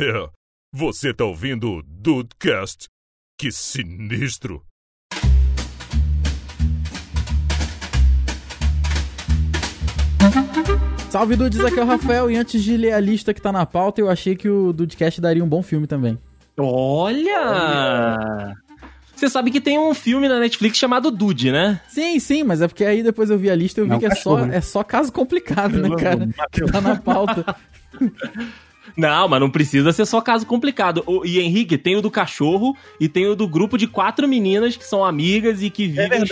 [0.00, 0.28] É,
[0.72, 2.86] você tá ouvindo o Dudecast?
[3.36, 4.62] Que sinistro!
[11.10, 13.66] Salve Dudes, aqui é o Rafael e antes de ler a lista que tá na
[13.66, 16.16] pauta, eu achei que o Dudecast daria um bom filme também.
[16.56, 18.54] Olha!
[19.16, 21.80] Você sabe que tem um filme na Netflix chamado Dude, né?
[21.88, 23.98] Sim, sim, mas é porque aí depois eu vi a lista e eu vi Não,
[23.98, 24.58] que é só, né?
[24.58, 26.28] é só caso complicado, né, cara?
[26.52, 27.56] Que tá na pauta.
[28.98, 31.04] Não, mas não precisa ser só caso complicado.
[31.06, 34.76] O- E Henrique, tem o do cachorro e tem o do grupo de quatro meninas
[34.76, 36.24] que são amigas e que vivem verdade.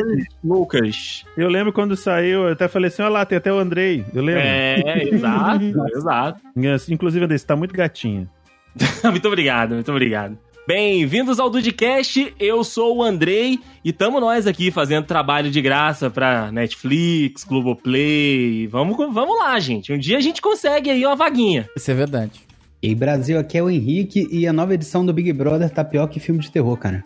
[0.00, 1.24] histórias loucas.
[1.36, 4.04] Eu lembro quando saiu, eu até falei assim, olha lá, tem até o Andrei.
[4.14, 4.40] Eu lembro.
[4.42, 6.40] É, exato, exato.
[6.88, 8.26] Inclusive, Andrei, você tá muito gatinha.
[9.04, 10.38] muito obrigado, muito obrigado.
[10.66, 16.08] Bem-vindos ao Dudcast, eu sou o Andrei e tamo nós aqui fazendo trabalho de graça
[16.08, 18.66] pra Netflix, Globoplay.
[18.68, 19.92] Vamos, vamos lá, gente.
[19.92, 21.68] Um dia a gente consegue aí uma vaguinha.
[21.76, 22.40] Isso é verdade.
[22.82, 25.84] E aí, Brasil, aqui é o Henrique e a nova edição do Big Brother tá
[25.84, 27.04] pior que filme de terror, cara.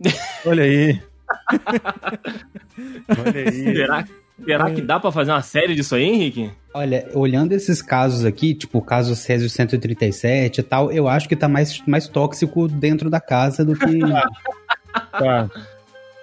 [0.44, 1.00] Olha aí.
[3.24, 3.52] Olha aí.
[3.52, 4.04] Será,
[4.44, 6.50] será que dá pra fazer uma série disso aí, Henrique?
[6.72, 11.34] Olha, olhando esses casos aqui, tipo o caso Césio 137 e tal, eu acho que
[11.34, 14.00] tá mais, mais tóxico dentro da casa do que.
[15.12, 15.50] Tá.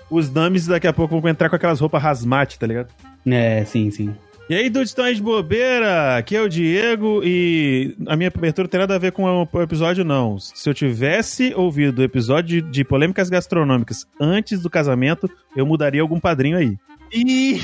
[0.09, 2.87] Os dummies daqui a pouco vão entrar com aquelas roupas rasmate, tá ligado?
[3.25, 4.15] é, sim, sim.
[4.49, 6.15] E aí, dudes, estão aí de bobeira?
[6.15, 9.61] Aqui é o Diego e a minha abertura não tem nada a ver com o
[9.61, 10.39] episódio, não.
[10.39, 16.01] Se eu tivesse ouvido o episódio de, de polêmicas gastronômicas antes do casamento, eu mudaria
[16.01, 16.77] algum padrinho aí.
[17.11, 17.61] Ih,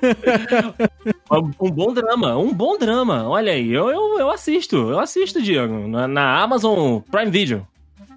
[1.62, 3.28] um bom drama, um bom drama.
[3.28, 7.66] Olha aí, eu, eu, eu assisto, eu assisto, Diego, na, na Amazon Prime Video.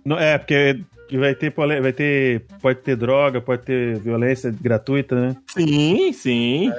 [0.06, 0.78] Não, é, porque
[1.14, 2.44] vai ter, vai ter.
[2.62, 5.36] Pode ter droga, pode ter violência gratuita, né?
[5.48, 6.72] Sim, sim.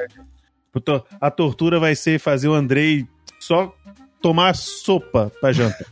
[0.75, 3.07] O to- A tortura vai ser fazer o Andrei
[3.39, 3.73] só
[4.21, 5.87] tomar sopa pra janta.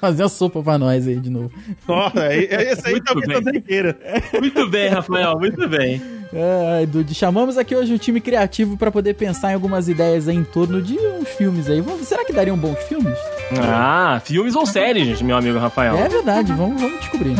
[0.00, 1.50] Fazer a sopa pra nós aí de novo.
[1.86, 3.58] Nossa, esse aí Muito talvez bem.
[3.58, 3.98] o queira.
[4.40, 6.00] Muito bem, Rafael, muito bem.
[6.32, 10.36] Ai, Dude, chamamos aqui hoje um time criativo pra poder pensar em algumas ideias aí
[10.36, 11.80] em torno de uns filmes aí.
[11.80, 13.18] Vamos- Será que dariam bons filmes?
[13.60, 15.96] Ah, filmes ou séries, meu amigo Rafael?
[15.96, 17.34] É verdade, vamos, vamos descobrir.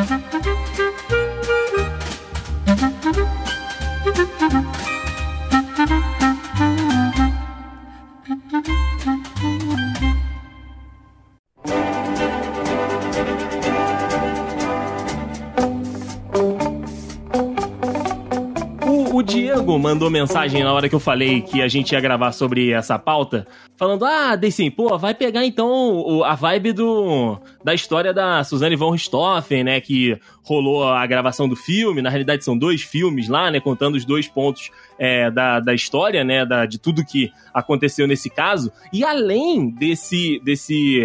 [19.79, 23.47] Mandou mensagem na hora que eu falei que a gente ia gravar sobre essa pauta,
[23.77, 28.91] falando: Ah, Deicin, pô, vai pegar então a vibe do da história da Suzane von
[28.91, 29.81] Richthofen, né?
[29.81, 32.03] Que rolou a gravação do filme.
[32.03, 33.61] Na realidade, são dois filmes lá, né?
[33.61, 36.45] Contando os dois pontos é, da, da história, né?
[36.45, 38.73] Da, de tudo que aconteceu nesse caso.
[38.93, 41.01] E além desse, desse,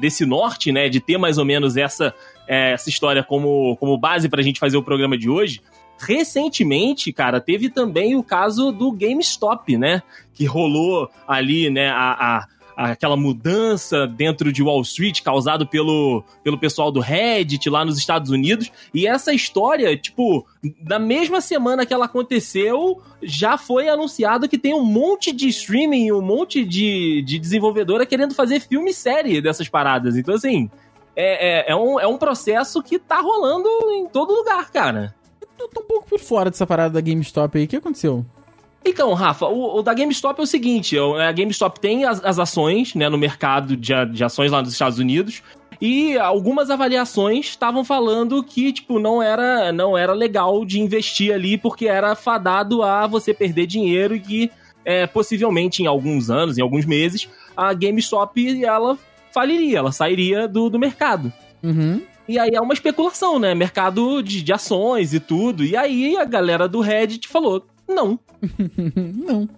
[0.00, 0.88] desse norte, né?
[0.88, 2.14] De ter mais ou menos essa,
[2.48, 5.60] é, essa história como, como base pra gente fazer o programa de hoje.
[5.98, 10.02] Recentemente, cara, teve também o caso do GameStop, né?
[10.34, 12.46] Que rolou ali, né, a, a-
[12.76, 18.30] aquela mudança dentro de Wall Street causado pelo, pelo pessoal do Reddit lá nos Estados
[18.30, 18.70] Unidos.
[18.92, 20.46] E essa história, tipo,
[20.86, 26.12] na mesma semana que ela aconteceu, já foi anunciado que tem um monte de streaming,
[26.12, 30.14] um monte de, de desenvolvedora querendo fazer filme e série dessas paradas.
[30.14, 30.70] Então, assim,
[31.16, 35.14] é, é, é, um, é um processo que tá rolando em todo lugar, cara.
[35.58, 37.64] Eu tô um pouco por fora dessa parada da GameStop aí.
[37.64, 38.24] O que aconteceu?
[38.84, 42.38] Então, Rafa, o, o da GameStop é o seguinte: o- a GameStop tem as, as
[42.38, 45.42] ações né, no mercado de, de ações lá nos Estados Unidos.
[45.80, 51.58] E algumas avaliações estavam falando que, tipo, não era, não era legal de investir ali
[51.58, 54.50] porque era fadado a você perder dinheiro e que,
[54.86, 58.96] é, possivelmente, em alguns anos, em alguns meses, a GameStop, ela
[59.34, 61.30] faliria, ela sairia do, do mercado.
[61.62, 62.00] Uhum.
[62.28, 63.54] E aí é uma especulação, né?
[63.54, 65.64] Mercado de, de ações e tudo.
[65.64, 68.18] E aí a galera do Reddit falou: não.
[68.96, 69.48] Não.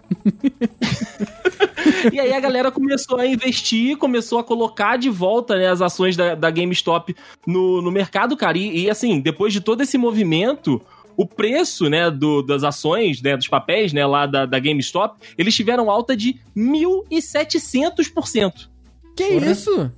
[2.13, 6.15] E aí a galera começou a investir, começou a colocar de volta né, as ações
[6.15, 7.15] da, da GameStop
[7.47, 8.57] no, no mercado, cara.
[8.57, 10.81] E, e, assim, depois de todo esse movimento,
[11.17, 15.55] o preço né, do, das ações, né, dos papéis né, lá da, da GameStop, eles
[15.55, 18.69] tiveram alta de 1.700%.
[19.15, 19.51] Que Porra.
[19.51, 19.91] isso?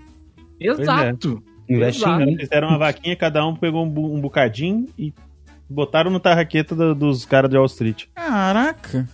[0.59, 1.43] Exato.
[1.73, 2.37] Em mim.
[2.37, 5.13] Fizeram uma vaquinha, cada um pegou um, bu- um bocadinho e
[5.69, 8.05] botaram no tarraqueta do- dos caras de Wall Street.
[8.15, 9.07] Caraca.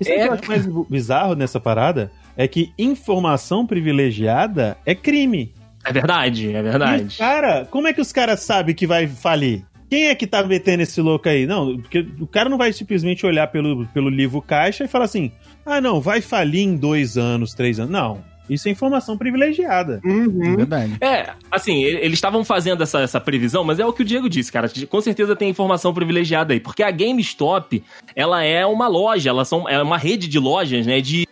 [0.00, 4.94] Isso é, É, que eu acho mais bizarro nessa parada é que informação privilegiada é
[4.94, 5.52] crime.
[5.84, 7.16] É verdade, é E verdade.
[7.16, 9.64] cara, como é que os caras sabem que vai falir?
[9.90, 11.46] Quem é que tá metendo esse louco aí?
[11.46, 15.32] Não, porque o cara não vai simplesmente olhar pelo, pelo livro caixa e falar assim:
[15.64, 17.90] ah, não, vai falir em dois anos, três anos.
[17.90, 18.22] Não.
[18.48, 20.00] Isso é informação privilegiada.
[20.04, 20.56] Uhum.
[20.56, 20.96] Verdade.
[21.00, 24.50] É, assim, eles estavam fazendo essa, essa previsão, mas é o que o Diego disse,
[24.50, 24.70] cara.
[24.88, 26.60] Com certeza tem informação privilegiada aí.
[26.60, 27.82] Porque a GameStop,
[28.16, 31.00] ela é uma loja, ela são, é uma rede de lojas, né?
[31.00, 31.26] De,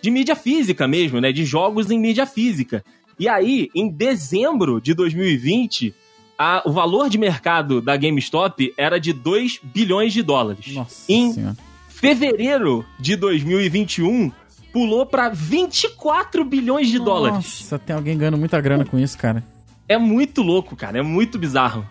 [0.00, 1.30] de mídia física mesmo, né?
[1.32, 2.84] De jogos em mídia física.
[3.18, 5.94] E aí, em dezembro de 2020,
[6.38, 10.74] a- o valor de mercado da GameStop era de 2 bilhões de dólares.
[10.74, 11.56] Nossa Em- senhora.
[11.88, 14.32] Fevereiro de 2021,
[14.72, 17.36] pulou pra 24 bilhões de dólares.
[17.36, 19.42] Nossa, tem alguém ganhando muita grana com isso, cara.
[19.88, 20.98] É muito louco, cara.
[20.98, 21.86] É muito bizarro.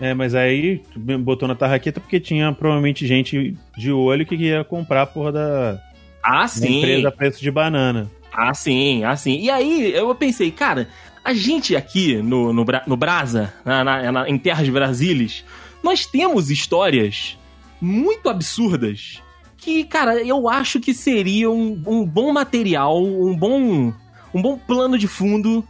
[0.00, 0.80] É, mas aí
[1.20, 5.82] botou na tarraqueta porque tinha provavelmente gente de olho que ia comprar a porra da,
[6.22, 6.78] Ah, da sim.
[6.78, 8.08] empresa a preço de banana.
[8.32, 9.40] Ah, sim, ah, sim.
[9.40, 10.88] E aí eu pensei, cara,
[11.24, 15.44] a gente aqui no, no, no Brasa, na, na- na- em Terras Brasílias,
[15.82, 17.36] nós temos histórias
[17.80, 19.20] muito absurdas
[19.68, 23.92] que, cara, eu acho que seria um, um bom material, um bom,
[24.32, 25.62] um bom plano de fundo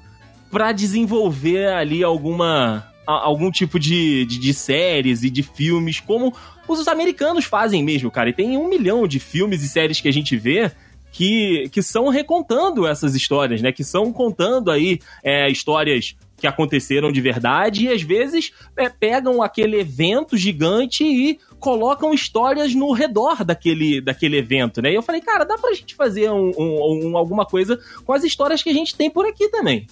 [0.53, 6.33] pra desenvolver ali alguma algum tipo de, de, de séries e de filmes, como
[6.69, 8.29] os americanos fazem mesmo, cara.
[8.29, 10.71] E tem um milhão de filmes e séries que a gente vê
[11.11, 13.73] que, que são recontando essas histórias, né?
[13.73, 19.43] Que são contando aí é, histórias que aconteceram de verdade e às vezes é, pegam
[19.43, 24.93] aquele evento gigante e colocam histórias no redor daquele, daquele evento, né?
[24.93, 28.23] E eu falei, cara, dá pra gente fazer um, um- um- alguma coisa com as
[28.25, 29.87] histórias que a gente tem por aqui também.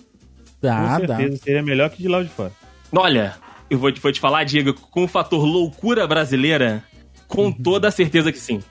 [0.63, 1.17] Dá, Com dá.
[1.17, 2.53] certeza seria melhor que de lá de fora.
[2.97, 3.35] Olha,
[3.69, 6.83] eu vou te, vou te falar, Diego, com o fator loucura brasileira,
[7.27, 8.63] com toda a certeza que sim.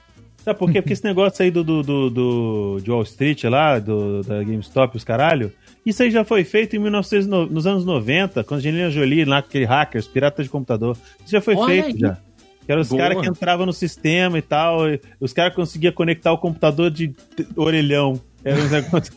[0.42, 0.80] Sabe por quê?
[0.80, 4.96] Porque esse negócio aí do, do, do, do- de Wall Street lá, do, da GameStop,
[4.96, 5.52] os caralho,
[5.90, 9.24] isso aí já foi feito em 1900, no- nos anos 90, quando a Angelina Jolie,
[9.24, 10.96] lá aquele hackers, piratas de computador.
[11.20, 11.98] Isso já foi Olha feito aí.
[12.00, 12.18] já.
[12.66, 16.32] Que eram os caras que entravam no sistema e tal, e os caras conseguiam conectar
[16.32, 17.14] o computador de
[17.54, 18.20] orelhão.
[18.44, 19.14] Era um negócio,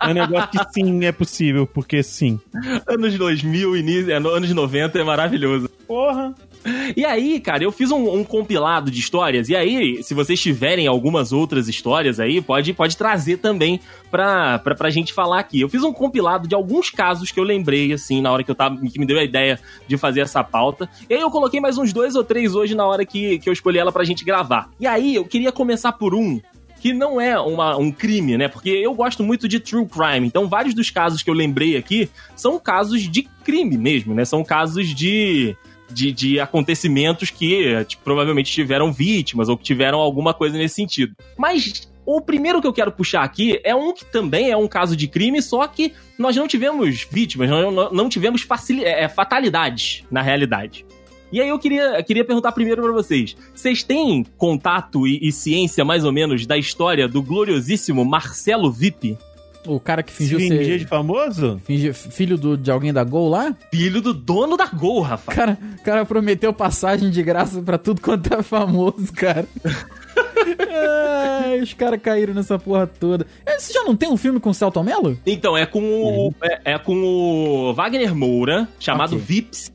[0.00, 2.40] é um negócio que sim, é possível, porque sim.
[2.86, 5.68] Anos 2000, início, é, no- anos 90 é maravilhoso.
[5.86, 6.34] Porra!
[6.96, 9.48] E aí, cara, eu fiz um, um compilado de histórias.
[9.48, 13.80] E aí, se vocês tiverem algumas outras histórias aí, pode, pode trazer também
[14.10, 15.60] pra, pra, pra gente falar aqui.
[15.60, 18.54] Eu fiz um compilado de alguns casos que eu lembrei, assim, na hora que eu
[18.54, 18.76] tava.
[18.76, 20.88] que me deu a ideia de fazer essa pauta.
[21.08, 23.52] E aí eu coloquei mais uns dois ou três hoje na hora que, que eu
[23.52, 24.68] escolhi ela pra gente gravar.
[24.80, 26.40] E aí, eu queria começar por um
[26.80, 28.48] que não é uma- um crime, né?
[28.48, 30.26] Porque eu gosto muito de true crime.
[30.26, 34.24] Então, vários dos casos que eu lembrei aqui são casos de crime mesmo, né?
[34.24, 35.56] São casos de.
[35.90, 41.14] De, de acontecimentos que tipo, provavelmente tiveram vítimas ou que tiveram alguma coisa nesse sentido.
[41.38, 44.96] Mas o primeiro que eu quero puxar aqui é um que também é um caso
[44.96, 50.22] de crime, só que nós não tivemos vítimas, não, não- tivemos facili- é, fatalidades na
[50.22, 50.84] realidade.
[51.32, 55.84] E aí eu queria, queria perguntar primeiro pra vocês: vocês têm contato e, e ciência
[55.84, 59.18] mais ou menos da história do gloriosíssimo Marcelo Vip,
[59.66, 60.78] O cara que fingiu Fingia ser.
[60.78, 61.60] de famoso?
[62.10, 63.54] filho do, de alguém da Gol lá?
[63.72, 65.36] filho do dono da Gol, rapaz?
[65.36, 69.46] Cara, o cara prometeu passagem de graça pra tudo quanto é famoso, cara.
[71.42, 73.26] Ai, os caras caíram nessa porra toda.
[73.44, 75.18] É, Você já não tem um filme com o Celton Mello?
[75.26, 79.24] Então, é com o, é, é com o Wagner Moura, chamado Ok.
[79.26, 79.72] Vips.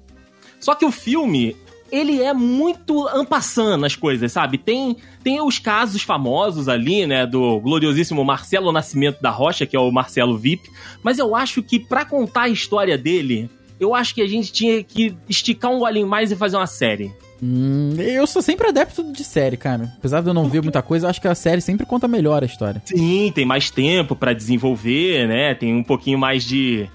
[0.60, 1.56] Só que o filme,
[1.92, 4.58] ele é muito ampassando nas coisas, sabe?
[4.58, 9.80] Tem, tem os casos famosos ali, né, do gloriosíssimo Marcelo Nascimento da Rocha, que é
[9.80, 10.62] o Marcelo Vip,
[11.04, 13.50] mas eu acho que pra contar a história dele,
[13.80, 17.12] eu acho que a gente tinha que esticar um golinho mais e fazer uma série.
[17.44, 19.92] Hum, eu sou sempre adepto de série, cara.
[19.98, 22.44] Apesar de eu não ver muita coisa, eu acho que a série sempre conta melhor
[22.44, 22.82] a história.
[22.86, 25.56] Sim, tem mais tempo pra desenvolver, né?
[25.56, 26.88] Tem um pouquinho mais de.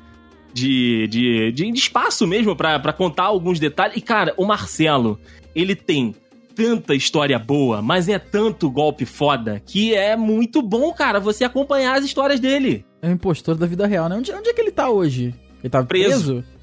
[0.56, 3.96] De, de, de, de espaço mesmo pra pra contar alguns detalhes.
[3.96, 5.20] E, cara, o Marcelo,
[5.54, 6.14] ele tem
[6.54, 11.98] tanta história boa, mas é tanto golpe foda que é muito bom, cara, você acompanhar
[11.98, 12.86] as histórias dele.
[13.02, 14.16] É o impostor da vida real, né?
[14.16, 15.34] Onde, onde é que ele tá hoje?
[15.62, 16.42] Ele tá preso?
[16.42, 16.56] Preso.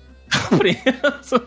[0.57, 1.41] Preso.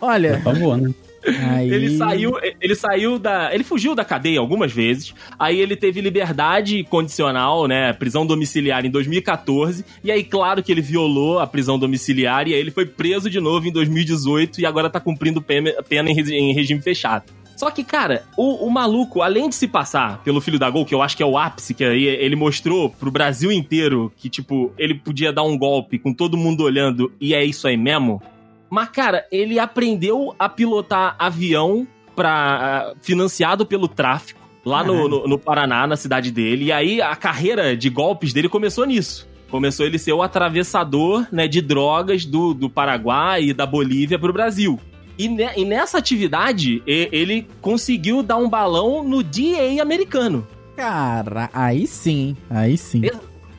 [0.00, 0.92] Olha, Por favor, né?
[1.26, 1.70] Aí...
[1.70, 3.54] Ele saiu, ele saiu da.
[3.54, 5.14] Ele fugiu da cadeia algumas vezes.
[5.38, 7.92] Aí ele teve liberdade condicional, né?
[7.92, 9.84] Prisão domiciliar em 2014.
[10.02, 12.48] E aí, claro que ele violou a prisão domiciliar.
[12.48, 16.52] E aí ele foi preso de novo em 2018 e agora tá cumprindo pena em
[16.52, 17.40] regime fechado.
[17.60, 20.94] Só que, cara, o, o maluco, além de se passar pelo filho da Gol, que
[20.94, 24.72] eu acho que é o ápice, que aí ele mostrou pro Brasil inteiro que, tipo,
[24.78, 28.22] ele podia dar um golpe com todo mundo olhando e é isso aí mesmo.
[28.70, 35.26] Mas, cara, ele aprendeu a pilotar avião pra, ah, financiado pelo tráfico lá no, no,
[35.26, 36.66] no Paraná, na cidade dele.
[36.66, 39.28] E aí a carreira de golpes dele começou nisso.
[39.50, 44.32] Começou ele ser o atravessador né, de drogas do, do Paraguai e da Bolívia pro
[44.32, 44.78] Brasil.
[45.18, 50.46] E, ne- e nessa atividade, ele conseguiu dar um balão no DA americano.
[50.76, 53.00] Cara, aí sim, aí sim.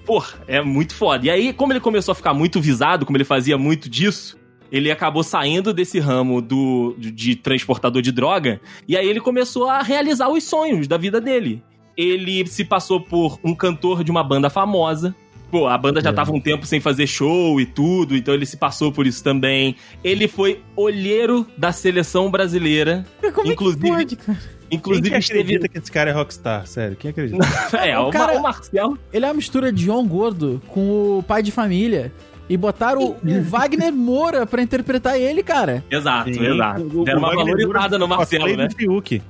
[0.05, 1.25] Pô, é muito foda.
[1.27, 4.37] E aí, como ele começou a ficar muito visado, como ele fazia muito disso,
[4.71, 9.67] ele acabou saindo desse ramo do, de, de transportador de droga, e aí ele começou
[9.69, 11.61] a realizar os sonhos da vida dele.
[11.97, 15.13] Ele se passou por um cantor de uma banda famosa.
[15.51, 16.13] Pô, a banda já É.
[16.13, 19.75] tava um tempo sem fazer show e tudo, então ele se passou por isso também.
[20.01, 23.05] Ele foi olheiro da seleção brasileira.
[23.33, 24.39] Como inclusive- é que pode, cara?
[24.69, 25.39] Quem Inclusive, que esteve.
[25.41, 26.65] acredita que esse cara é rockstar?
[26.65, 27.45] Sério, quem acredita?
[27.85, 28.97] É, O o, cara- o Marcel.
[29.11, 32.13] Ele é uma mistura de João Gordo com o pai de família.
[32.51, 35.83] E botaram o, o Wagner Moura pra interpretar ele, cara.
[35.89, 36.45] Exato, Sim.
[36.45, 36.81] exato.
[36.81, 38.67] O- o Deram uma Wagner valorizada no Marcelo, né?
[38.75, 39.21] Fiuk.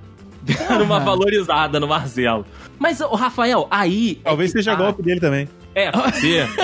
[0.42, 2.44] Deram uma valorizada no Marcelo.
[2.80, 4.18] Mas, o Rafael, aí.
[4.22, 5.48] é Talvez que seja tá- golpe dele também.
[5.76, 6.48] É, pode ser.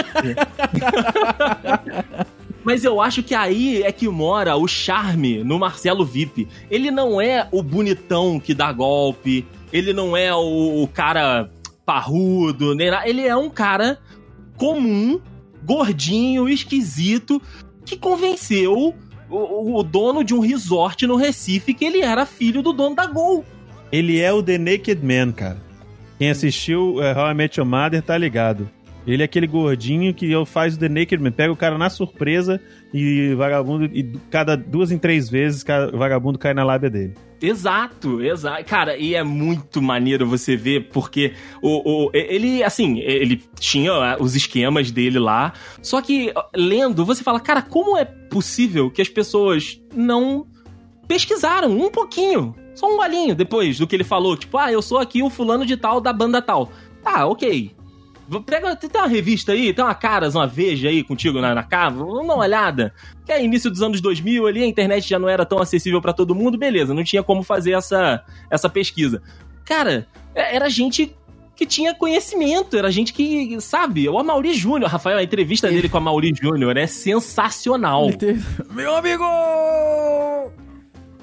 [2.63, 6.47] Mas eu acho que aí é que mora o charme no Marcelo VIP.
[6.69, 11.49] Ele não é o bonitão que dá golpe, ele não é o, o cara
[11.85, 13.07] parrudo, nem nada.
[13.07, 13.97] ele é um cara
[14.57, 15.21] comum,
[15.67, 17.41] gordinho, esquisito,
[17.85, 18.95] que convenceu
[19.29, 23.05] o, o dono de um resort no Recife que ele era filho do dono da
[23.05, 23.43] Gol.
[23.91, 25.61] Ele é o The Naked Man, cara.
[26.17, 28.69] Quem assistiu é, How I Met Your Mother tá ligado.
[29.05, 31.31] Ele é aquele gordinho que faz o The Naked Man.
[31.31, 32.61] Pega o cara na surpresa
[32.93, 33.85] e vagabundo.
[33.85, 37.13] E cada duas em três vezes, cada vagabundo cai na lábia dele.
[37.41, 38.65] Exato, exato.
[38.65, 44.17] Cara, e é muito maneiro você ver, porque o, o, ele, assim, ele tinha ah,
[44.19, 49.09] os esquemas dele lá, só que lendo, você fala, cara, como é possível que as
[49.09, 50.47] pessoas não
[51.07, 54.97] pesquisaram um pouquinho, só um olhinho depois do que ele falou, tipo, ah, eu sou
[54.97, 56.71] aqui o fulano de tal da banda tal.
[57.03, 57.76] Tá, ok.
[58.45, 61.97] Pega, tem uma revista aí, tem uma Caras, uma Veja aí contigo na, na capa,
[61.97, 62.93] vamos dar uma olhada.
[63.25, 66.11] Que é início dos anos 2000 ali, a internet já não era tão acessível pra
[66.13, 69.21] todo mundo, beleza, não tinha como fazer essa, essa pesquisa.
[69.63, 71.15] Cara, é- era gente
[71.55, 75.97] que tinha conhecimento, era gente que, sabe, o Amaury Júnior, Rafael, a entrevista dele com
[75.97, 78.11] o Amaury Júnior é sensacional.
[78.13, 79.23] Teve- Meu amigo!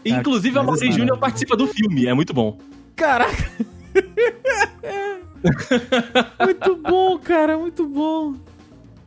[0.04, 2.58] Inclusive, o Amaury essa- Júnior participa do filme, é muito bom.
[2.96, 3.32] Caraca!
[6.40, 8.34] muito bom, cara, muito bom.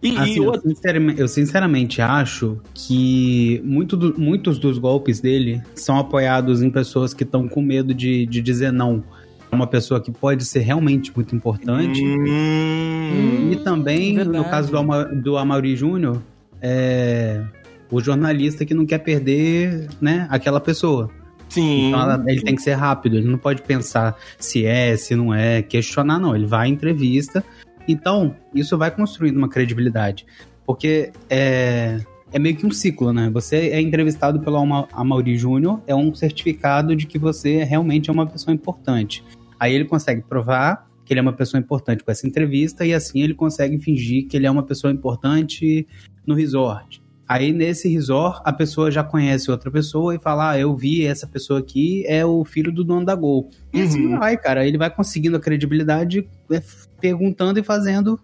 [0.02, 5.20] E, e Assim, eu, outra- sinceramente, eu sinceramente acho que muito do- muitos dos golpes
[5.20, 9.04] dele são apoiados em pessoas que estão com medo de, de dizer não.
[9.52, 12.04] Uma pessoa que pode ser realmente muito importante.
[12.04, 14.38] Hum, E também, verdade.
[14.38, 16.22] no caso do, Ama, do Amaury Júnior,
[16.62, 17.42] é
[17.90, 21.10] o jornalista que não quer perder né, aquela pessoa.
[21.50, 21.90] Sim.
[21.90, 25.62] Então ele tem que ser rápido, ele não pode pensar se é, se não é,
[25.62, 26.36] questionar, não.
[26.36, 27.44] Ele vai à entrevista.
[27.88, 30.26] Então, isso vai construindo uma credibilidade.
[30.66, 32.00] Porque é,
[32.32, 33.30] é meio que um ciclo, né?
[33.34, 38.14] Você é entrevistado pelo Ama- Amaury Júnior, é um certificado de que você realmente é
[38.14, 39.24] uma pessoa importante.
[39.60, 43.22] Aí ele consegue provar que ele é uma pessoa importante com essa entrevista e assim
[43.22, 45.88] ele consegue fingir que ele é uma pessoa importante
[46.26, 47.02] no resort.
[47.28, 51.28] Aí nesse resort a pessoa já conhece outra pessoa e fala: Ah, eu vi essa
[51.28, 53.50] pessoa aqui, é o filho do dono da Gol.
[53.74, 54.20] E assim Uhum.
[54.20, 54.66] vai, cara.
[54.66, 56.62] Ele vai conseguindo a credibilidade é,
[57.02, 58.20] perguntando e fazendo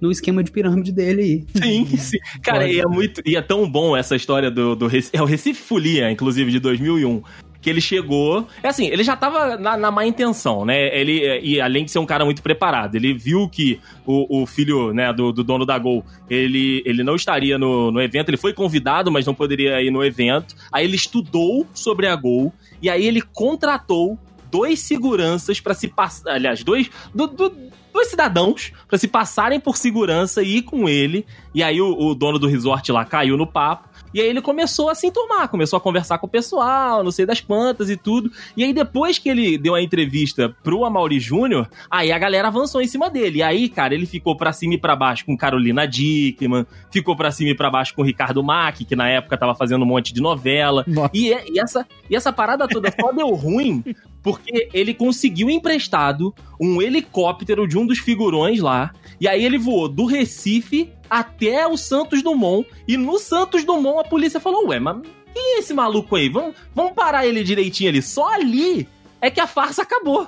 [0.00, 1.46] no esquema de pirâmide dele aí.
[1.62, 2.18] Sim, sim.
[2.42, 5.24] Cara, e é, muito, e é tão bom essa história do, do Recife, é o
[5.24, 7.22] Recife Folia, inclusive, de 2001.
[7.62, 8.46] Que ele chegou.
[8.60, 10.98] É assim, ele já tava na, na má intenção, né?
[10.98, 14.46] Ele, é, e além de ser um cara muito preparado, ele viu que o, o
[14.46, 18.28] filho né, do, do dono da Gol ele, ele não estaria no, no evento.
[18.30, 20.56] Ele foi convidado, mas não poderia ir no evento.
[20.72, 22.52] Aí ele estudou sobre a Gol.
[22.82, 24.18] E aí ele contratou
[24.50, 26.32] dois seguranças pra se passar.
[26.32, 26.90] Aliás, dois.
[27.14, 27.54] do- do-
[27.92, 31.26] dois cidadãos pra se passarem por segurança e ir com ele.
[31.54, 33.88] E aí o, o dono do resort lá caiu no papo.
[34.14, 37.26] E aí ele começou a se enturmar, começou a conversar com o pessoal, não sei
[37.26, 38.30] das quantas e tudo.
[38.56, 42.80] E aí depois que ele deu a entrevista pro Amaury Júnior, aí a galera avançou
[42.80, 43.38] em cima dele.
[43.38, 47.30] E aí, cara, ele ficou pra cima e pra baixo com Carolina Dickman, ficou pra
[47.30, 50.12] cima e pra baixo com o Ricardo Mack, que na época tava fazendo um monte
[50.12, 50.84] de novela.
[51.12, 53.82] E, e essa, e essa parada toda só deu ruim
[54.22, 58.92] porque ele conseguiu emprestado um helicóptero de um dos figurões lá.
[59.22, 62.68] E aí ele voou do Recife até o Santos Dumont.
[62.88, 65.00] E no Santos Dumont a polícia falou: Ué, mas
[65.32, 66.28] quem é esse maluco aí?
[66.28, 68.02] Vamos, vamos parar ele direitinho ali.
[68.02, 68.88] Só ali
[69.20, 70.26] é que a farsa acabou.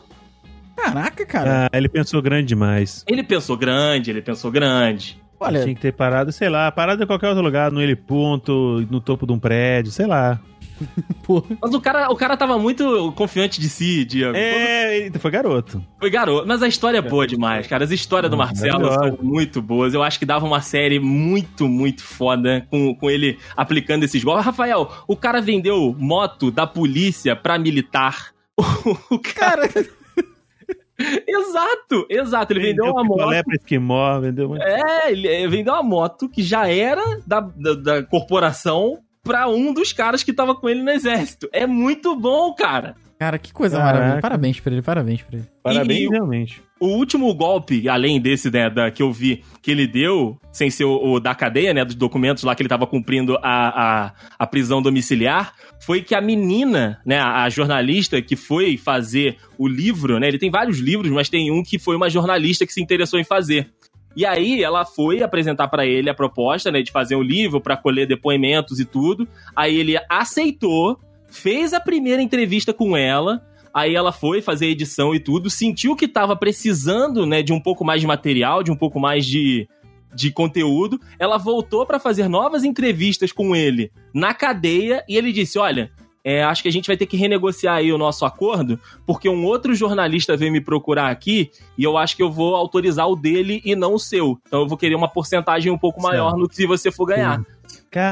[0.77, 1.67] Caraca, cara.
[1.67, 3.05] Ah, ele pensou grande demais.
[3.09, 5.21] Ele pensou grande, ele pensou grande.
[5.41, 9.01] Olha, Tinha que ter parado, sei lá, parado em qualquer outro lugar, no heliponto, no
[9.01, 10.41] topo de um prédio, sei lá.
[11.61, 14.37] Mas o cara, o cara tava muito confiante de si, Diego.
[14.37, 15.83] É, foi garoto.
[15.99, 16.47] Foi garoto.
[16.47, 17.85] Mas a história é boa demais, cara.
[17.85, 19.95] As histórias do Hum, Marcelo são muito boas.
[19.95, 24.45] Eu acho que dava uma série muito, muito foda com, com ele aplicando esses golpes.
[24.45, 28.33] Rafael, o cara vendeu moto da polícia pra militar.
[29.11, 29.69] O cara.
[31.27, 32.53] exato, exato.
[32.53, 33.45] Ele vendeu uma moto.
[33.45, 34.59] pra esquimó, vendeu uma...
[34.63, 39.73] É, ele ele vendeu uma moto que já era da, da, da corporação pra um
[39.73, 41.49] dos caras que tava com ele no exército.
[41.53, 42.95] É muito bom, cara.
[43.19, 43.95] Cara, que coisa Caraca.
[43.95, 44.21] maravilhosa.
[44.21, 45.47] Parabéns pra ele, parabéns pra ele.
[45.63, 46.63] Parabéns, E- realmente.
[46.81, 50.85] O último golpe, além desse, né, da, que eu vi que ele deu, sem ser
[50.85, 54.47] o, o da cadeia, né, dos documentos lá que ele tava cumprindo a, a, a
[54.47, 60.19] prisão domiciliar, foi que a menina, né, a, a jornalista que foi fazer o livro,
[60.19, 63.19] né, ele tem vários livros, mas tem um que foi uma jornalista que se interessou
[63.19, 63.71] em fazer.
[64.17, 67.77] E aí ela foi apresentar pra ele a proposta, né, de fazer um livro pra
[67.77, 69.27] colher depoimentos e tudo.
[69.57, 73.45] Aí ele aceitou, fez a primeira entrevista com ela.
[73.73, 77.85] Aí ela foi fazer edição e tudo, sentiu que tava precisando, né, de um pouco
[77.85, 79.69] mais de material, de um pouco mais de,
[80.15, 81.01] de conteúdo.
[81.19, 85.91] Ela voltou pra fazer novas entrevistas com ele na cadeia e ele disse: "Olha,
[86.25, 89.45] é, acho que a gente vai ter que renegociar aí o nosso acordo, porque um
[89.45, 93.61] outro jornalista veio me procurar aqui e eu acho que eu vou autorizar o dele
[93.65, 94.39] e não o seu.
[94.47, 96.41] Então eu vou querer uma porcentagem um pouco maior Certo.
[96.41, 97.41] no que se você for ganhar.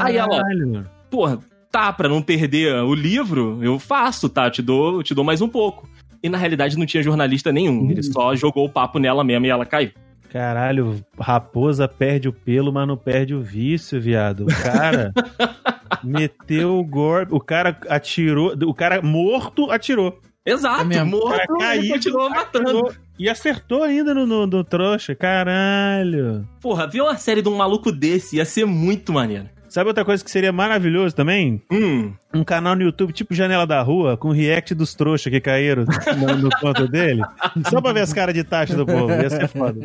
[0.03, 0.85] Aí ela- Caralho.
[1.09, 1.39] Porra,
[1.71, 4.45] tá, pra não perder o livro, eu faço, tá?
[4.45, 5.89] Eu te dou, te dou mais um pouco.
[6.21, 7.89] E na realidade não tinha jornalista nenhum.
[7.91, 9.91] Ele só jogou o papo nela mesmo e ela caiu.
[10.33, 14.45] Caralho, raposa perde o pelo, mas não perde o vício, viado.
[14.45, 15.13] O cara
[16.03, 20.19] meteu o golpe, o cara atirou, o cara morto atirou.
[20.43, 22.67] Exato, É morto, Cara caído, ele continuou matando.
[22.67, 25.13] atirou e acertou ainda no, no, no trouxa.
[25.13, 26.47] Caralho.
[26.59, 29.47] Porra, ver uma série de um maluco desse ia ser muito maneiro.
[29.73, 31.59] Sabe outra coisa que seria maravilhoso também?
[31.71, 35.83] Hum, Um canal no YouTube tipo Janela da Rua, com react dos trouxas que caíram
[35.83, 37.23] no, no conto dele.
[37.71, 39.09] Só pra ver as caras de taxa do povo.
[39.11, 39.79] Ia ser foda.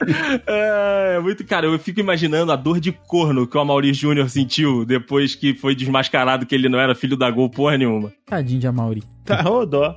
[0.48, 4.82] é, muito, cara, eu fico imaginando a dor de corno que o Amaury Júnior sentiu
[4.86, 8.10] depois que foi desmascarado que ele não era filho da Gol porra nenhuma.
[8.24, 9.02] Tadinho de Amauri.
[9.26, 9.94] Tá, ô dó.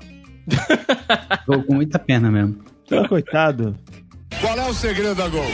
[1.45, 2.57] Tô com muita pena mesmo.
[2.91, 3.77] Ô, coitado.
[4.39, 5.45] Qual é o segredo da Gol?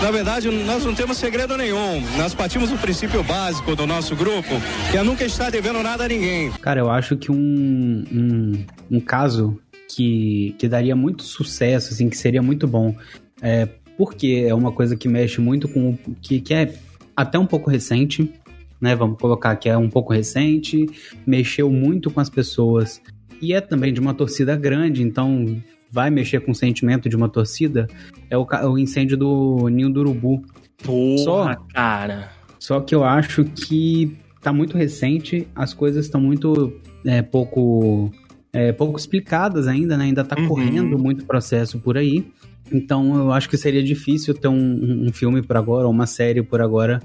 [0.00, 2.00] Na verdade, nós não temos segredo nenhum.
[2.16, 4.48] Nós partimos do princípio básico do nosso grupo,
[4.90, 6.50] que é nunca estar devendo nada a ninguém.
[6.52, 9.58] Cara, eu acho que um, um, um caso
[9.88, 12.94] que, que daria muito sucesso, assim, que seria muito bom,
[13.40, 16.74] é, porque é uma coisa que mexe muito com o que, que é
[17.16, 18.32] até um pouco recente,
[18.80, 18.94] né?
[18.94, 20.86] Vamos colocar que é um pouco recente,
[21.26, 23.00] mexeu muito com as pessoas
[23.40, 25.60] e é também de uma torcida grande, então
[25.92, 27.86] vai mexer com o sentimento de uma torcida.
[28.30, 30.42] É o, o incêndio do Ninho do Urubu.
[30.82, 31.54] Porra, Só?
[31.74, 32.30] cara.
[32.58, 36.72] Só que eu acho que tá muito recente, as coisas estão muito
[37.04, 38.10] é, pouco
[38.52, 40.04] é, pouco explicadas ainda, né?
[40.04, 40.48] Ainda tá Uhum.
[40.48, 42.26] correndo muito processo por aí.
[42.72, 46.42] Então eu acho que seria difícil ter um- um filme por agora, ou uma série
[46.42, 47.00] por agora,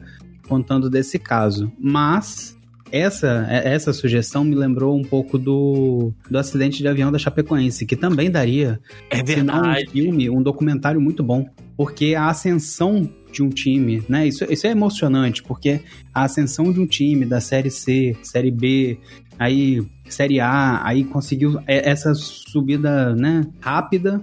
[0.47, 1.71] contando desse caso.
[1.79, 2.56] Mas
[2.91, 7.85] essa, é- essa sugestão me lembrou um pouco do, do acidente de avião da Chapecoense,
[7.85, 9.89] que também daria É não um verdade.
[9.91, 11.45] filme, um documentário muito bom.
[11.75, 14.27] Porque a ascensão de um time, né?
[14.27, 15.81] Isso, isso é emocionante, porque
[16.13, 18.97] a ascensão de um time da Série C, Série B,
[19.37, 24.21] aí Série A, aí conseguiu é, essa subida, né, rápida.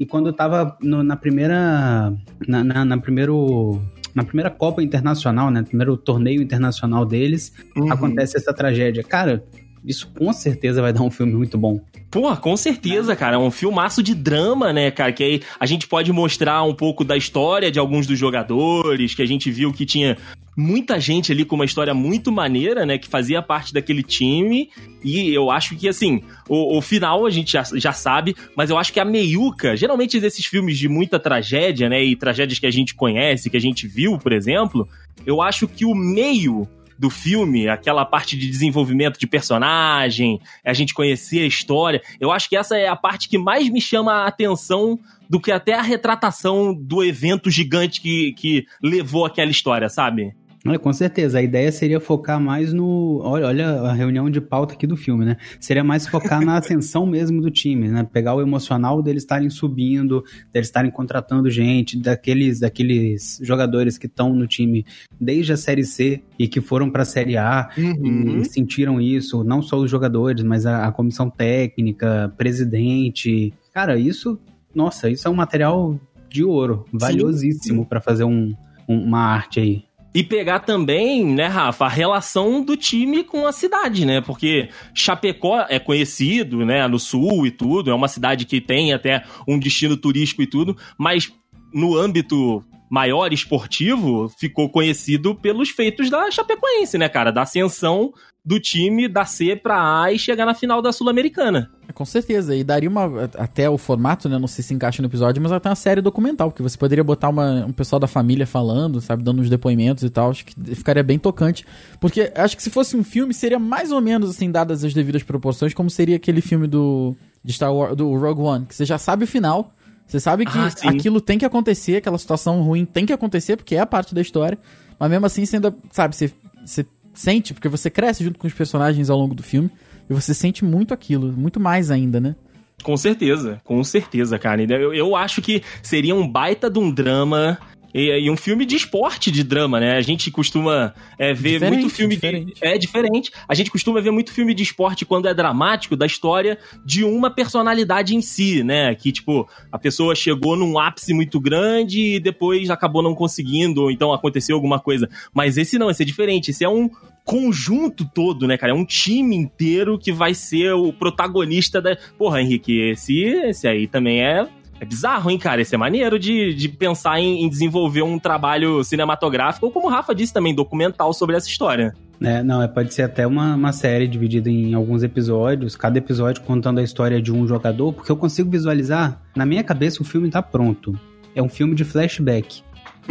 [0.00, 2.12] E quando eu tava no- na primeira.
[2.48, 3.80] Na, na, na primeiro.
[4.18, 5.62] Na primeira Copa Internacional, né?
[5.62, 7.92] Primeiro torneio internacional deles, Uhum.
[7.92, 9.04] acontece essa tragédia.
[9.04, 9.44] Cara,
[9.88, 11.80] isso com certeza vai dar um filme muito bom.
[12.10, 13.36] Pô, com certeza, cara.
[13.36, 15.12] É um filmaço de drama, né, cara?
[15.12, 19.22] Que aí a gente pode mostrar um pouco da história de alguns dos jogadores, que
[19.22, 20.18] a gente viu que tinha
[20.54, 22.98] muita gente ali com uma história muito maneira, né?
[22.98, 24.68] Que fazia parte daquele time.
[25.02, 28.76] E eu acho que, assim, o, o final a gente já, já sabe, mas eu
[28.76, 32.04] acho que a meiuca, geralmente desses filmes de muita tragédia, né?
[32.04, 34.86] E tragédias que a gente conhece, que a gente viu, por exemplo,
[35.24, 36.68] eu acho que o meio
[36.98, 42.02] do filme, aquela parte de desenvolvimento de personagem, a gente conhecer a história.
[42.18, 45.52] Eu acho que essa é a parte que mais me chama a atenção do que
[45.52, 50.34] até a retratação do evento gigante que, que levou aquela história, sabe?
[50.70, 51.38] Olha, com certeza.
[51.38, 53.20] A ideia seria focar mais no.
[53.22, 55.36] Olha, olha a reunião de pauta aqui do filme, né?
[55.60, 58.06] Seria mais focar na ascensão mesmo do time, né?
[58.12, 64.34] Pegar o emocional deles estarem subindo, deles estarem contratando gente, daqueles, daqueles jogadores que estão
[64.34, 64.84] no time
[65.20, 68.40] desde a Série C e que foram para a Série A Uhum.
[68.40, 73.52] e sentiram isso, não só os jogadores, mas a, a comissão técnica, presidente.
[73.72, 74.38] Cara, isso,
[74.74, 78.54] nossa, isso é um material de ouro, valiosíssimo para fazer um,
[78.88, 79.82] um- uma arte aí.
[80.18, 84.20] E pegar também, né, Rafa, a relação do time com a cidade, né?
[84.20, 89.22] Porque Chapecó é conhecido, né, no sul e tudo, é uma cidade que tem até
[89.46, 91.32] um destino turístico e tudo, mas
[91.72, 97.30] no âmbito maior esportivo, ficou conhecido pelos feitos da Chapecoense, né, cara?
[97.30, 98.12] Da ascensão
[98.48, 101.70] do time da C pra A e chegar na final da Sul-Americana.
[101.92, 103.24] Com certeza, e daria uma.
[103.36, 104.38] Até o formato, né?
[104.38, 107.28] Não sei se encaixa no episódio, mas até uma série documental, que você poderia botar
[107.28, 110.30] uma, um pessoal da família falando, sabe, dando uns depoimentos e tal.
[110.30, 111.66] Acho que ficaria bem tocante.
[112.00, 115.22] Porque acho que se fosse um filme, seria mais ou menos assim, dadas as devidas
[115.22, 117.14] proporções, como seria aquele filme do.
[117.44, 119.70] De Star Wars, do Rogue One, que você já sabe o final,
[120.06, 123.76] você sabe que Ah, aquilo tem que acontecer, aquela situação ruim tem que acontecer, porque
[123.76, 124.58] é a parte da história.
[124.98, 126.32] Mas mesmo assim, você ainda, sabe, você,
[126.64, 126.84] você
[127.18, 129.70] sente, porque você cresce junto com os personagens ao longo do filme,
[130.08, 132.36] e você sente muito aquilo, muito mais ainda, né?
[132.82, 134.62] Com certeza, com certeza, cara.
[134.62, 137.58] Eu, eu acho que seria um baita de um drama
[137.94, 139.96] e, e um filme de esporte de drama, né?
[139.96, 142.54] A gente costuma é, ver Diferente, muito filme diferente.
[142.54, 142.64] de.
[142.64, 143.32] É diferente.
[143.48, 147.30] A gente costuma ver muito filme de esporte quando é dramático da história de uma
[147.30, 148.94] personalidade em si, né?
[148.94, 153.90] Que, tipo, a pessoa chegou num ápice muito grande e depois acabou não conseguindo, ou
[153.90, 155.08] então aconteceu alguma coisa.
[155.32, 156.50] Mas esse não, esse é diferente.
[156.50, 156.90] Esse é um
[157.28, 158.72] conjunto todo, né, cara?
[158.72, 161.94] É um time inteiro que vai ser o protagonista da.
[162.16, 164.48] Porra, Henrique, esse, esse aí também é.
[164.80, 165.60] É bizarro, hein, cara?
[165.60, 169.90] Esse é maneiro de, de pensar em, em desenvolver um trabalho cinematográfico, ou como o
[169.90, 171.94] Rafa disse também, documental sobre essa história.
[172.22, 176.42] É, não, é, pode ser até uma, uma série dividida em alguns episódios, cada episódio
[176.42, 180.30] contando a história de um jogador, porque eu consigo visualizar, na minha cabeça o filme
[180.30, 180.98] tá pronto.
[181.34, 182.62] É um filme de flashback.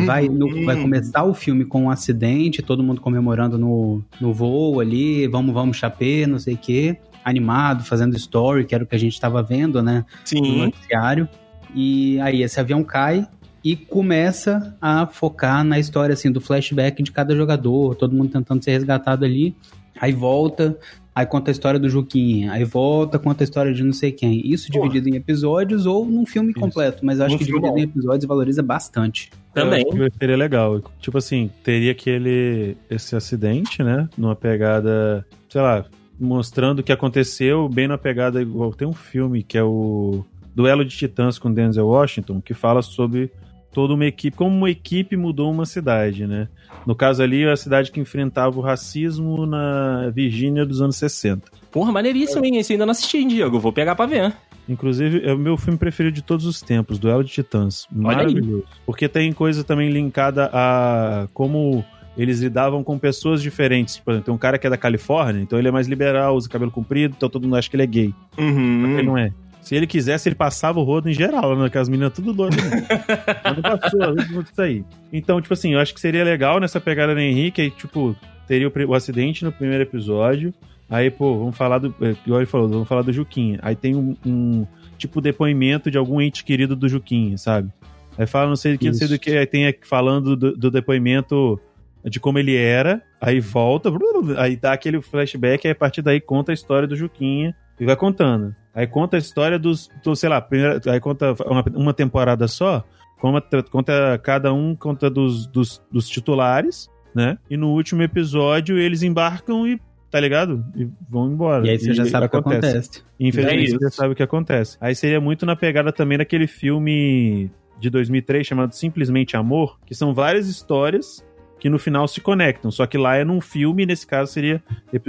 [0.05, 4.79] Vai, no- vai começar o filme com um acidente, todo mundo comemorando no, no voo
[4.79, 8.95] ali, vamos, vamos, chapê, não sei o quê, animado, fazendo story, que era o que
[8.95, 10.05] a gente tava vendo, né?
[10.21, 10.57] no Sim.
[10.59, 11.27] noticiário.
[11.75, 13.27] E aí esse avião cai
[13.63, 18.63] e começa a focar na história assim do flashback de cada jogador, todo mundo tentando
[18.63, 19.55] ser resgatado ali.
[19.99, 20.77] Aí volta,
[21.13, 24.47] aí conta a história do Juquinha, aí volta, conta a história de não sei quem.
[24.47, 24.87] Isso Porra.
[24.87, 26.59] dividido em episódios ou num filme Isso.
[26.59, 27.91] completo, mas acho Num que dividido em bom.
[27.91, 29.31] episódios valoriza bastante.
[29.61, 29.85] Também.
[30.17, 30.81] Seria legal.
[30.99, 34.07] Tipo assim, teria aquele esse acidente, né?
[34.17, 35.85] Numa pegada, sei lá,
[36.19, 38.73] mostrando o que aconteceu bem na pegada igual.
[38.73, 40.23] Tem um filme que é o
[40.55, 43.31] Duelo de Titãs com Denzel Washington, que fala sobre
[43.71, 46.47] toda uma equipe, como uma equipe mudou uma cidade, né?
[46.85, 51.51] No caso ali, a cidade que enfrentava o racismo na Virgínia dos anos 60.
[51.71, 52.57] Porra, maneiríssimo, hein?
[52.57, 53.59] Esse ainda não assisti, hein, Diego.
[53.59, 54.33] Vou pegar pra ver.
[54.67, 57.87] Inclusive, é o meu filme preferido de todos os tempos, Duelo de Titãs.
[57.91, 58.63] Maravilhoso.
[58.85, 61.85] Porque tem coisa também linkada a como
[62.17, 63.97] eles lidavam com pessoas diferentes.
[63.99, 66.49] Por exemplo, tem um cara que é da Califórnia, então ele é mais liberal, usa
[66.49, 68.13] cabelo comprido, então todo mundo acha que ele é gay.
[68.37, 68.97] Uhum.
[68.97, 69.31] Ele não é.
[69.61, 71.69] Se ele quisesse, ele passava o rodo em geral, né?
[71.69, 72.63] Que as meninas tudo doidas.
[72.63, 72.87] né?
[73.43, 74.83] Mas não passou, não isso aí.
[75.11, 78.15] Então, tipo assim, eu acho que seria legal nessa pegada do Henrique, aí, tipo,
[78.47, 80.53] teria o, o acidente no primeiro episódio.
[80.89, 81.93] Aí, pô, vamos falar do.
[82.01, 83.59] é, Igual ele falou, vamos falar do Juquinha.
[83.61, 84.65] Aí tem um, um
[84.97, 87.69] tipo depoimento de algum ente querido do Juquinha, sabe?
[88.17, 89.37] Aí fala não sei do que, não sei do que.
[89.37, 91.59] Aí tem falando do, do depoimento
[92.03, 93.91] de como ele era, aí volta,
[94.37, 97.95] aí dá aquele flashback, aí a partir daí conta a história do Juquinha e vai
[97.95, 98.55] contando.
[98.73, 102.83] Aí conta a história dos, do, sei lá, primeira, aí conta uma, uma temporada só,
[103.19, 107.37] conta, conta cada um conta dos, dos, dos titulares, né?
[107.49, 110.63] E no último episódio eles embarcam e tá ligado?
[110.75, 111.65] E vão embora.
[111.65, 113.03] E aí você já sabe o que acontece.
[113.19, 114.77] Infelizmente, É você já sabe o que acontece.
[114.79, 120.13] Aí seria muito na pegada também daquele filme de 2003 chamado Simplesmente Amor, que são
[120.13, 121.23] várias histórias
[121.59, 122.69] que no final se conectam.
[122.71, 124.61] Só que lá é num filme, nesse caso seria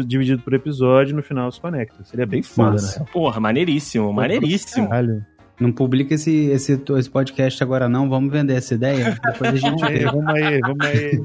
[0.06, 2.02] dividido por episódio, e no final se conecta.
[2.04, 3.06] Seria bem foda, né?
[3.12, 4.88] Porra, maneiríssimo, maneiríssimo.
[4.88, 5.24] Caralho.
[5.61, 9.80] Não publica esse, esse, esse podcast agora não, vamos vender essa ideia, depois a gente
[9.80, 10.04] Vamos aí, vê.
[10.04, 11.22] vamos aí, vamos aí.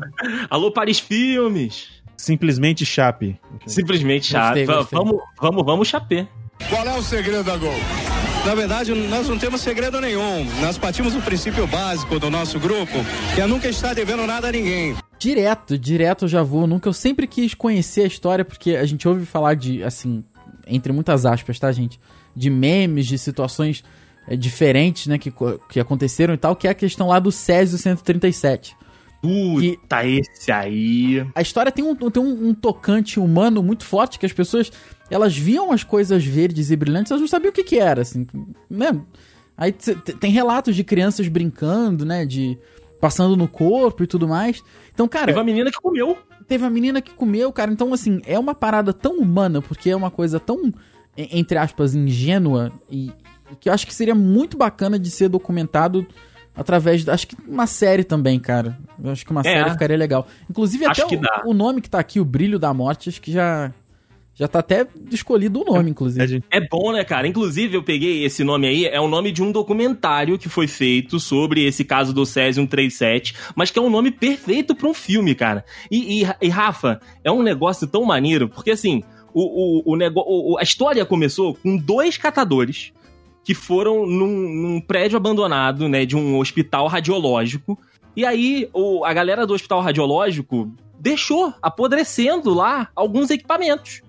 [0.49, 2.02] Alô, Paris Filmes.
[2.17, 3.39] Simplesmente Chape.
[3.65, 4.33] Simplesmente.
[4.33, 4.97] Gostei, gostei.
[4.97, 6.27] Vamos, vamos, vamos, chapé.
[6.69, 7.73] Qual é o segredo da Gol?
[8.45, 10.45] Na verdade, nós não temos segredo nenhum.
[10.59, 12.93] Nós partimos do princípio básico do nosso grupo,
[13.33, 14.95] que é nunca estar devendo nada a ninguém.
[15.17, 16.67] Direto, direto eu já vou.
[16.67, 20.23] Nunca eu sempre quis conhecer a história, porque a gente ouve falar de, assim,
[20.67, 21.99] entre muitas aspas, tá, gente?
[22.35, 23.83] De memes, de situações
[24.27, 25.33] é, diferentes, né, que,
[25.69, 28.75] que aconteceram e tal, que é a questão lá do Césio 137.
[29.23, 31.25] Puta, esse aí.
[31.33, 34.69] A história tem um, tem um, um tocante humano muito forte, que as pessoas,
[35.09, 38.27] elas viam as coisas verdes e brilhantes, elas não sabiam o que que era, assim,
[38.69, 38.99] né?
[39.57, 42.57] Aí tem relatos de crianças brincando, né, de
[42.99, 44.61] passando no corpo e tudo mais.
[44.93, 46.17] Então, cara, Teve uma menina que comeu.
[46.47, 47.71] teve uma menina que comeu, cara.
[47.71, 50.73] Então, assim, é uma parada tão humana, porque é uma coisa tão,
[51.15, 53.11] e- entre aspas, ingênua, e
[53.51, 56.07] e que eu acho que seria muito bacana de ser documentado
[56.55, 57.07] através.
[57.07, 58.77] Acho que uma série também, cara.
[59.03, 59.43] Eu acho que uma É.
[59.43, 60.27] série ficaria legal.
[60.49, 63.31] Inclusive, Acho até o, o nome que tá aqui, O Brilho da Morte, acho que
[63.31, 63.71] já.
[64.35, 66.25] Já tá até escolhido o nome, É, inclusive.
[66.27, 67.27] gente, É bom, né, cara?
[67.27, 71.19] Inclusive, eu peguei esse nome aí, é o nome de um documentário que foi feito
[71.19, 75.35] sobre esse caso do Césio 137, mas que é um nome perfeito pra um filme,
[75.35, 75.63] cara.
[75.91, 79.03] E, e- e, Rafa, é um negócio tão maneiro, porque assim,
[79.35, 80.23] o, o, o nego...
[80.25, 82.91] o- a história começou com dois catadores
[83.43, 87.77] que foram num, num prédio abandonado, né, de um hospital radiológico.
[88.15, 94.01] E aí, o- a galera do hospital radiológico deixou apodrecendo lá alguns equipamentos.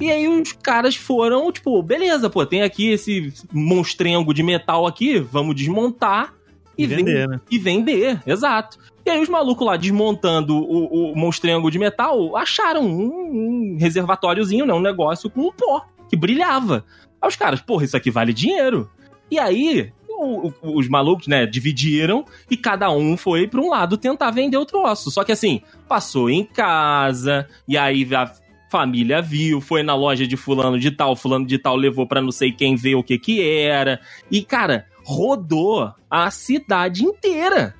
[0.00, 5.18] E aí os caras foram, tipo, beleza, pô, tem aqui esse monstrengo de metal aqui,
[5.18, 6.32] vamos desmontar
[6.78, 7.40] e, E ven- vender, né?
[7.50, 8.78] E vender, exato.
[9.04, 14.64] E aí os malucos lá desmontando o, o monstrengo de metal acharam um, um reservatóriozinho,
[14.64, 16.82] né, um negócio com um pó que brilhava.
[17.24, 18.90] Aí os caras, porra, isso aqui vale dinheiro.
[19.30, 23.96] E aí o- o- os malucos, né, dividiram e cada um foi pra um lado
[23.96, 25.10] tentar vender o troço.
[25.10, 28.30] Só que assim, passou em casa, e aí a
[28.70, 32.30] família viu, foi na loja de fulano de tal, fulano de tal levou pra não
[32.30, 34.00] sei quem ver o que que era.
[34.30, 37.74] E, cara, rodou a cidade inteira.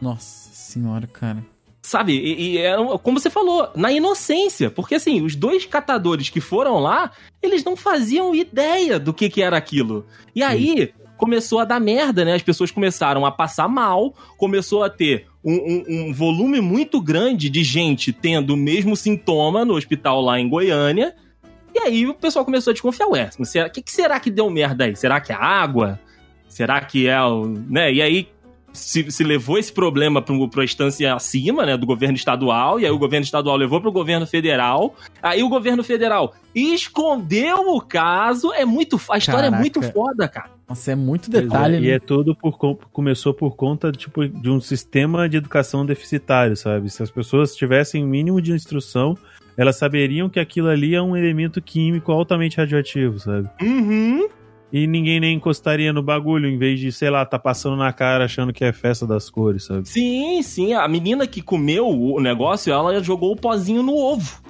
[0.00, 1.44] Nossa senhora, cara.
[1.86, 2.14] Sabe?
[2.14, 4.70] E, e um- como você falou, na inocência.
[4.70, 7.10] Porque, assim, os dois catadores que foram lá,
[7.42, 10.06] eles não faziam ideia do que, que era aquilo.
[10.34, 12.34] E aí, começou a dar merda, né?
[12.34, 17.50] As pessoas começaram a passar mal, começou a ter um, um- um volume muito grande
[17.50, 21.14] de gente tendo o mesmo sintoma no hospital lá em Goiânia.
[21.74, 24.84] E aí o pessoal começou a desconfiar, ué, o que, que será que deu merda
[24.84, 24.96] aí?
[24.96, 26.00] Será que é a água?
[26.48, 27.44] Será que é o.
[27.68, 27.92] né?
[27.92, 28.28] E aí
[28.74, 32.90] se, se levou esse problema para a instância acima, né, do governo estadual, e aí
[32.90, 38.52] o governo estadual levou para o governo federal, aí o governo federal escondeu o caso,
[38.52, 39.56] é muito, a história Caraca.
[39.56, 40.50] é muito foda, cara.
[40.68, 41.86] Nossa, é muito detalhe, é, né?
[41.86, 46.56] E é tudo por con- começou por conta tipo, de um sistema de educação deficitário,
[46.56, 46.90] sabe?
[46.90, 49.16] Se as pessoas tivessem o mínimo de instrução,
[49.56, 53.48] elas saberiam que aquilo ali é um elemento químico altamente radioativo, sabe?
[53.62, 54.26] Uhum.
[54.76, 58.24] E ninguém nem encostaria no bagulho, em vez de, sei lá, tá passando na cara
[58.24, 59.88] achando que é festa das cores, sabe?
[59.88, 64.42] Sim, sim, a menina que comeu o negócio, ela jogou o pozinho no ovo.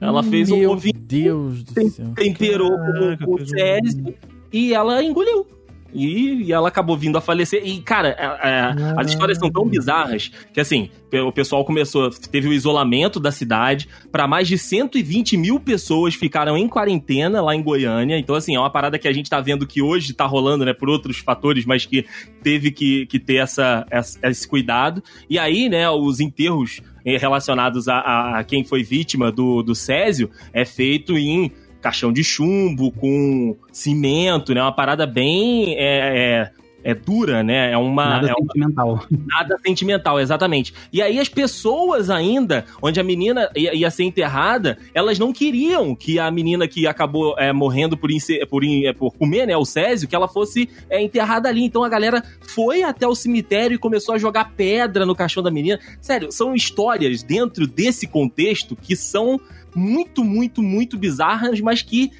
[0.00, 2.06] Ela fez um Meu ovinho, Deus do céu.
[2.16, 4.14] temperou Caraca, com, um césio
[4.52, 5.46] e ela engoliu.
[5.92, 7.62] E, e ela acabou vindo a falecer.
[7.64, 10.90] E, cara, é- é, as histórias são tão bizarras que, assim,
[11.26, 12.10] o pessoal começou.
[12.10, 13.88] Teve o isolamento da cidade.
[14.12, 18.18] Pra mais de 120 mil pessoas ficaram em quarentena lá em Goiânia.
[18.18, 20.72] Então, assim, é uma parada que a gente tá vendo que hoje tá rolando, né,
[20.74, 22.04] por outros fatores, mas que
[22.42, 25.02] teve que, que ter essa, essa- esse cuidado.
[25.28, 29.74] E aí, né, os enterros eh, relacionados a, a- a quem foi vítima do, do
[29.74, 34.62] Césio é feito em caixão de chumbo, com cimento, né?
[34.62, 36.50] Uma parada bem é,
[36.84, 37.72] é, é dura, né?
[37.72, 39.06] É uma, Nada é uma- sentimental.
[39.26, 40.72] nada sentimental, exatamente.
[40.92, 45.94] E aí as pessoas ainda, onde a menina ia, ia ser enterrada, elas não queriam
[45.94, 48.10] que a menina que acabou é, morrendo por,
[48.48, 51.64] por, é, por comer, né, o Césio, que ela fosse é, enterrada ali.
[51.64, 55.50] Então a galera foi até o cemitério e começou a jogar pedra no caixão da
[55.50, 55.78] menina.
[56.00, 59.40] Sério, são histórias dentro desse contexto que são
[59.74, 62.10] muito, muito, muito bizarras, mas que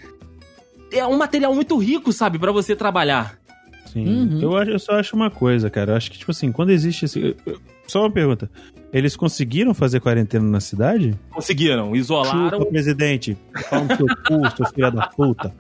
[0.93, 3.39] é um material muito rico, sabe, pra você trabalhar.
[3.87, 4.07] Sim.
[4.07, 4.43] Uhum.
[4.43, 5.93] Eu, acho- eu só acho uma coisa, cara.
[5.93, 7.35] Eu acho que, tipo assim, quando existe esse.
[7.87, 8.51] Só uma pergunta.
[8.93, 11.15] Eles conseguiram fazer quarentena na cidade?
[11.31, 12.51] Conseguiram, isolaram.
[12.61, 13.37] Chupa, presidente.
[13.71, 15.55] Pau no seu cu, seu filho da puta.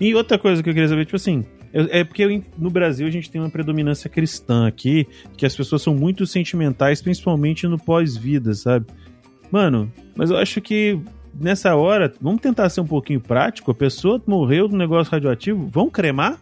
[0.00, 3.06] E outra coisa que eu queria saber, tipo assim, eu- é porque eu- no Brasil
[3.06, 7.78] a gente tem uma predominância cristã aqui, que as pessoas são muito sentimentais, principalmente no
[7.78, 8.86] pós-vida, sabe?
[9.50, 10.98] Mano, mas eu acho que
[11.34, 13.70] nessa hora, vamos tentar ser um pouquinho prático.
[13.70, 16.38] A pessoa morreu do negócio radioativo, vamos cremar?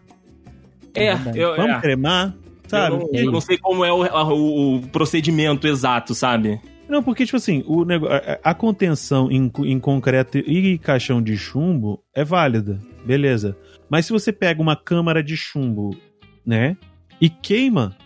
[0.94, 1.38] É, verdade.
[1.38, 1.80] eu, Vamos é.
[1.80, 2.34] cremar?
[2.66, 2.94] Sabe?
[2.94, 6.60] Eu não, eu não sei como é o, o- o procedimento exato, sabe?
[6.88, 7.82] Não, porque, tipo assim, o
[8.42, 13.56] a, a contenção em, em concreto e caixão de chumbo é válida, beleza.
[13.88, 15.96] Mas se você pega uma câmara de chumbo,
[16.44, 16.76] né,
[17.20, 17.96] e queima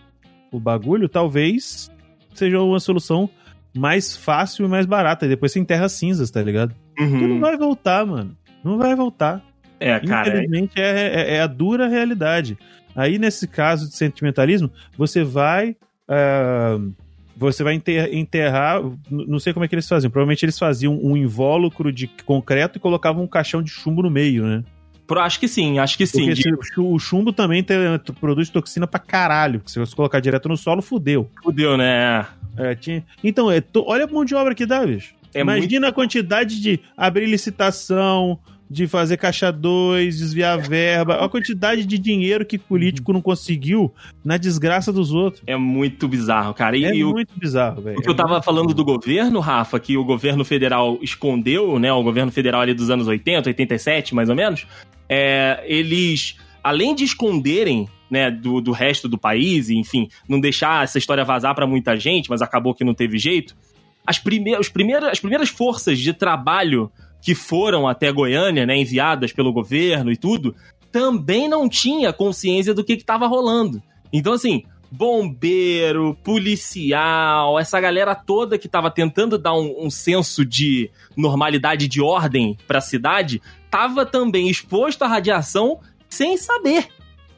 [0.51, 1.91] o bagulho, talvez
[2.33, 3.27] seja uma solução
[3.75, 5.25] mais fácil e mais barata.
[5.25, 6.73] E depois você enterra cinzas, tá ligado?
[6.95, 7.39] Porque não Uhum.
[7.39, 8.35] vai voltar, mano.
[8.63, 9.41] Não vai voltar.
[9.79, 10.27] É, cara.
[10.29, 12.57] é- Infelizmente, é, é- é a dura realidade.
[12.95, 15.75] Aí, nesse caso de sentimentalismo, você vai.
[16.07, 16.77] ah,
[17.35, 18.79] você vai enter- enterrar.
[19.09, 20.09] Não sei como é que eles faziam.
[20.09, 24.45] Provavelmente eles faziam um invólucro de concreto e colocavam um caixão de chumbo no meio,
[24.45, 24.63] né?
[25.17, 26.31] Acho que sim, acho que sim.
[26.55, 27.77] Porque o chumbo também tem-
[28.19, 29.59] produz toxina pra caralho.
[29.59, 31.29] Porque se você colocar direto no solo, fudeu.
[31.43, 32.25] Fudeu, né?
[32.57, 35.13] É, tinha- Então, é to- olha a mão de obra que dá, bicho.
[35.33, 38.39] É Imagina a quantidade de abrir licitação,
[38.69, 41.15] de fazer caixa 2, desviar verba.
[41.23, 45.43] A quantidade de dinheiro que político não conseguiu na desgraça dos outros.
[45.45, 46.75] É muito bizarro, cara.
[46.77, 47.99] E, é o, muito bizarro, velho.
[47.99, 51.91] o que eu tava falando do governo, Rafa, que o governo federal escondeu, né?
[51.93, 54.65] O governo federal ali dos anos 80, 87, mais ou menos.
[55.07, 60.83] É, eles, além de esconderem né, do, do resto do país, e, enfim, não deixar
[60.83, 63.55] essa história vazar pra muita gente, mas acabou que não teve jeito.
[64.05, 66.91] As, prime os primeiras, as primeiras forças de trabalho
[67.21, 70.55] que foram até Goiânia, né, enviadas pelo governo e tudo,
[70.91, 73.81] também não tinha consciência do que estava rolando.
[74.13, 80.89] Então, assim, bombeiro, policial, essa galera toda que estava tentando dar um, um, senso de
[81.17, 86.87] normalidade, de ordem para a cidade, estava também exposto à radiação sem saber.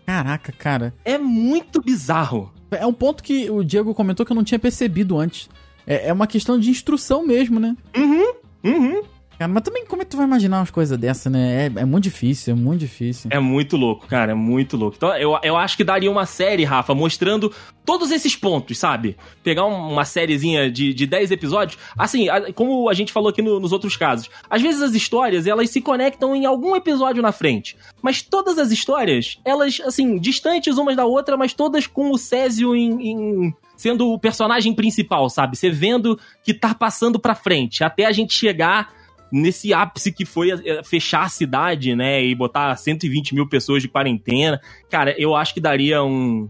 [0.07, 0.93] Caraca, cara.
[1.03, 2.49] É muito bizarro.
[2.71, 5.49] É um ponto que o Diego comentou que eu não tinha percebido antes.
[5.85, 7.75] É, é uma questão de instrução mesmo, né?
[7.95, 9.01] Uhum, uhum.
[9.37, 11.65] Cara, mas também como é que tu vai imaginar umas coisas dessa, né?
[11.65, 13.29] É, é, muito difícil, é muito difícil.
[13.31, 14.97] É muito louco, cara, é muito louco.
[14.97, 17.53] Então eu, eu acho que daria uma série, Rafa, mostrando
[17.85, 19.15] todos esses pontos, sabe?
[19.43, 21.77] Pegar uma sériezinha de, de 10 episódios.
[21.97, 25.69] Assim, como a gente falou aqui no, nos outros casos, às vezes as histórias, elas
[25.69, 27.77] se conectam em algum episódio na frente.
[28.01, 32.75] Mas todas as histórias, elas, assim, distantes umas da outra, mas todas com o Césio
[32.75, 35.55] em, em sendo o personagem principal, sabe?
[35.55, 38.96] Você vendo que tá passando pra frente, até a gente chegar
[39.31, 43.87] nesse ápice que foi eh, fechar a cidade, né, e botar 120 mil pessoas de
[43.87, 44.59] quarentena.
[44.89, 46.49] Cara, eu acho que daria um,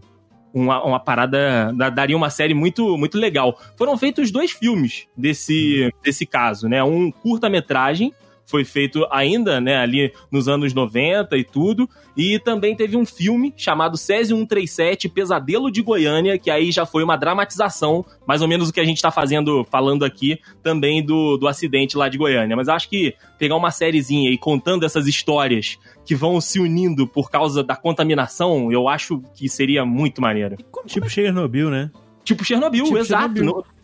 [0.53, 3.59] uma, uma parada, daria uma série muito, muito legal.
[3.77, 8.13] Foram feitos dois filmes desse, desse caso, né, um curta-metragem
[8.47, 11.87] foi feito ainda, né, ali nos anos 90 e tudo.
[12.15, 17.03] E também teve um filme chamado Césio 137, Pesadelo de Goiânia, que aí já foi
[17.03, 21.37] uma dramatização, mais ou menos o que a gente tá fazendo, falando aqui, também do,
[21.37, 22.55] do acidente lá de Goiânia.
[22.55, 27.29] Mas acho que pegar uma sériezinha e contando essas histórias que vão se unindo por
[27.29, 30.55] causa da contaminação, eu acho que seria muito maneiro.
[30.85, 31.91] Tipo Chernobyl, né?
[32.23, 33.35] Tipo Chernobyl, Tipo exato.
[33.35, 33.76] Chernobyl.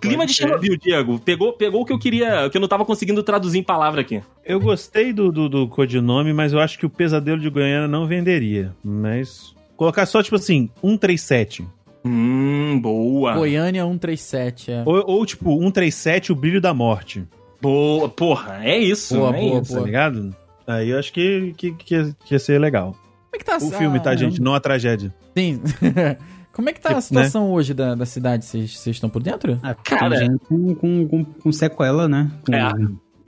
[0.00, 1.18] Clima de Chernobyl, Diego.
[1.18, 4.00] Pegou, pegou o que eu queria, o que eu não tava conseguindo traduzir em palavra
[4.00, 4.22] aqui.
[4.44, 8.06] Eu gostei do, do, do codinome, mas eu acho que o Pesadelo de Goiânia não
[8.06, 8.74] venderia.
[8.82, 9.54] Mas.
[9.76, 11.66] Colocar só, tipo assim, 137.
[12.04, 13.34] Hum, boa.
[13.34, 14.82] Goiânia 137, é.
[14.86, 17.24] Ou, ou, tipo, 137, o brilho da morte.
[17.60, 19.74] Boa, porra, é isso, Boa, é boa, isso.
[19.74, 20.34] Tá ligado?
[20.66, 22.92] Aí eu acho que, que, que, ia, que ia ser legal.
[22.92, 24.40] Como é que tá O filme, tá, ah, gente?
[24.40, 25.14] Não a tragédia.
[25.36, 25.60] Sim.
[26.60, 28.44] Como é que tá a Tipo, situação hoje da, da cidade?
[28.44, 29.58] Vocês estão por dentro?
[29.62, 30.10] Ah, Cara.
[30.18, 32.30] tem gente com, com, com, com sequela, né?
[32.46, 32.70] Com- É.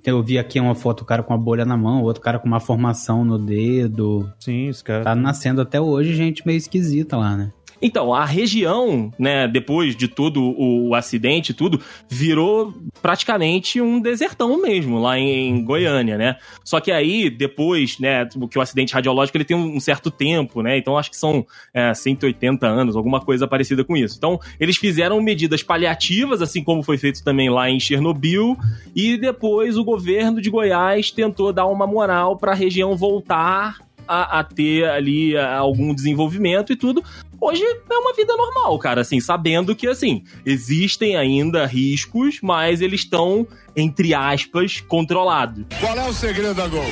[0.05, 2.47] Eu vi aqui uma foto, o cara com a bolha na mão, outro cara com
[2.49, 4.29] uma formação no dedo.
[4.41, 5.05] Sim, os caras.
[5.05, 7.53] Tá nascendo até hoje gente meio esquisita lá, né?
[7.83, 14.63] Então, a região, né, depois de todo o, acidente e tudo, virou praticamente um desertão
[14.63, 16.37] mesmo, lá em, Goiânia, né?
[16.65, 20.79] Só que aí, depois, né, que o acidente radiológico ele tem um certo tempo, né?
[20.79, 24.17] Então acho que são é, 180 anos, alguma coisa parecida com isso.
[24.17, 28.57] Então, eles fizeram medidas paliativas, assim como foi feito também lá em Chernobyl,
[28.95, 34.41] e depois o governo de Goiás tentou dar uma moral para a região voltar a,
[34.41, 37.03] a ter ali algum desenvolvimento e tudo.
[37.45, 43.01] Hoje é uma vida normal, cara, assim, sabendo que, assim, existem ainda riscos, mas eles
[43.01, 45.65] estão, entre aspas, controlados.
[45.81, 46.87] Qual é o segredo da Gol?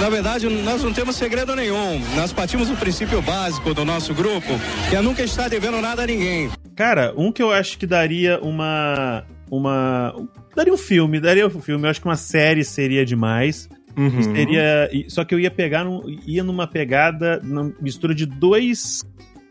[0.00, 2.00] Na verdade, nós não temos segredo nenhum.
[2.16, 4.48] Nós partimos do princípio básico do nosso grupo,
[4.90, 6.50] que é nunca estar devendo nada a ninguém.
[6.74, 9.24] Cara, um que eu acho que daria uma.
[9.48, 10.16] Uma.
[10.56, 11.86] Daria um filme, daria um filme.
[11.86, 13.68] Eu acho que uma série seria demais.
[13.96, 14.20] Uhum.
[14.34, 14.90] Seria.
[15.06, 15.86] Só que eu ia pegar.
[16.26, 17.40] ia numa pegada.
[17.42, 19.06] Numa mistura de dois.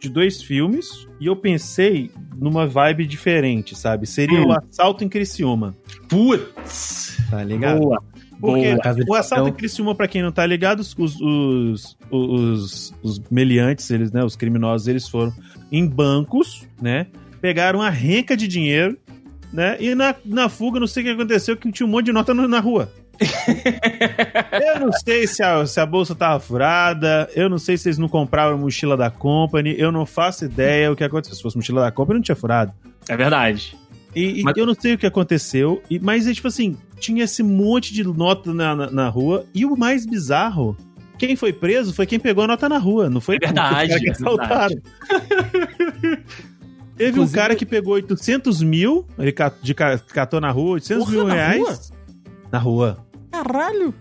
[0.08, 1.08] De dois filmes.
[1.20, 4.06] E eu pensei numa vibe diferente, sabe?
[4.06, 4.48] Seria Hum.
[4.48, 5.76] o Assalto em Criciúma.
[6.08, 7.18] Putz!
[7.30, 7.80] Tá ligado?
[7.80, 8.04] Boa!
[8.40, 9.06] Porque Boa.
[9.08, 9.54] O assalto em.
[9.54, 14.88] Criciúma, pra quem não tá ligado, os, os, os, os meliantes, eles, né, os criminosos,
[14.88, 15.34] eles foram
[15.72, 17.08] em bancos, né,
[17.42, 18.98] pegaram a renca de dinheiro,
[19.54, 22.12] né, e na, na fuga, não sei o que aconteceu, que tinha um monte de
[22.12, 22.92] nota no- na rua.
[24.52, 27.98] Eu não sei se a, se a bolsa tava furada, eu não sei se eles
[27.98, 31.36] não compraram a mochila da Company, eu não faço ideia o que aconteceu.
[31.36, 32.74] Se fosse mochila da Company, não tinha furado.
[33.08, 33.76] É verdade.
[34.16, 37.26] E, e Mas- eu não sei o que aconteceu, e, mas é tipo assim, tinha
[37.26, 40.76] esse monte de nota na, na, na rua, e o mais bizarro,
[41.18, 44.00] quem foi preso foi quem pegou a nota na rua, não foi É verdade, os
[44.00, 44.76] que é assaltaram.
[46.96, 51.12] Teve um Inclusive- cara que pegou 800 mil, ele de catou na rua, 800 Porra,
[51.18, 51.92] mil na reais.
[52.50, 53.05] Na rua.
[53.44, 53.94] Caralho!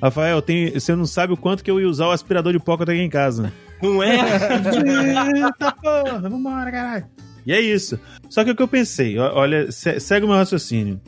[0.00, 2.76] Rafael, tem, você não sabe o quanto que eu ia usar o aspirador de pó
[2.76, 3.52] que eu tenho aqui em casa.
[3.80, 4.16] Não é?
[4.16, 7.04] Eita porra, vambora, caralho.
[7.46, 7.98] E é isso.
[8.28, 11.00] Só que o que eu pensei, olha, se- segue o meu raciocínio.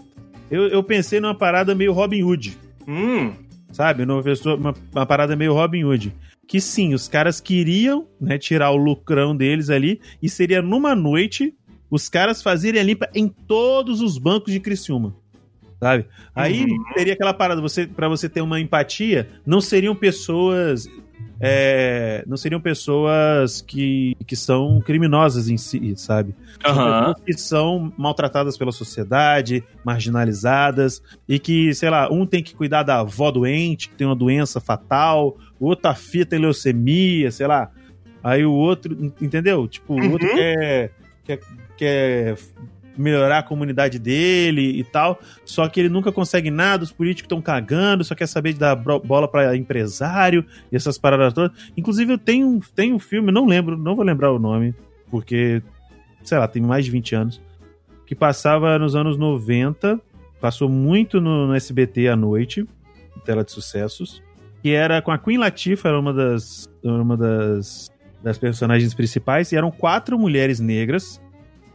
[0.50, 2.56] Eu, eu pensei numa parada meio Robin Hood.
[2.86, 3.32] hum,
[3.72, 4.02] sabe?
[4.04, 6.14] Uma, pessoa, uma, uma parada meio Robin Hood.
[6.46, 11.54] Que sim, os caras queriam né, tirar o lucrão deles ali e seria numa noite
[11.90, 15.14] os caras fazerem a limpa em todos os bancos de Criciúma.
[15.84, 16.06] Sabe?
[16.34, 16.64] Aí
[16.94, 20.88] teria aquela parada, você, para você ter uma empatia, não seriam pessoas
[21.38, 26.34] é, não seriam pessoas que, que são criminosas em si, sabe?
[26.58, 32.82] Pessoas que são maltratadas pela sociedade, marginalizadas, e que, sei lá, um tem que cuidar
[32.82, 37.46] da avó doente, que tem uma doença fatal, o outro a filha tem leucemia, sei
[37.46, 37.70] lá.
[38.22, 39.68] Aí o outro, entendeu?
[39.68, 40.92] Tipo, o outro quer,
[41.24, 41.40] quer,
[41.76, 42.36] quer
[42.96, 47.40] melhorar a comunidade dele e tal, só que ele nunca consegue nada, os políticos estão
[47.42, 51.56] cagando, só quer saber de dar bola pra empresário e essas paradas todas.
[51.76, 54.74] Inclusive, eu tenho, um- tenho um filme, não lembro, não vou lembrar o nome,
[55.10, 55.62] porque,
[56.22, 57.40] sei lá, tem mais de 20 anos,
[58.06, 60.00] que passava nos anos 90,
[60.40, 62.66] passou muito no, no SBT à noite,
[63.24, 64.22] tela de sucessos,
[64.62, 67.90] que era com a Queen Latifah, era uma das, uma das,
[68.22, 71.20] das personagens principais, e eram quatro mulheres negras,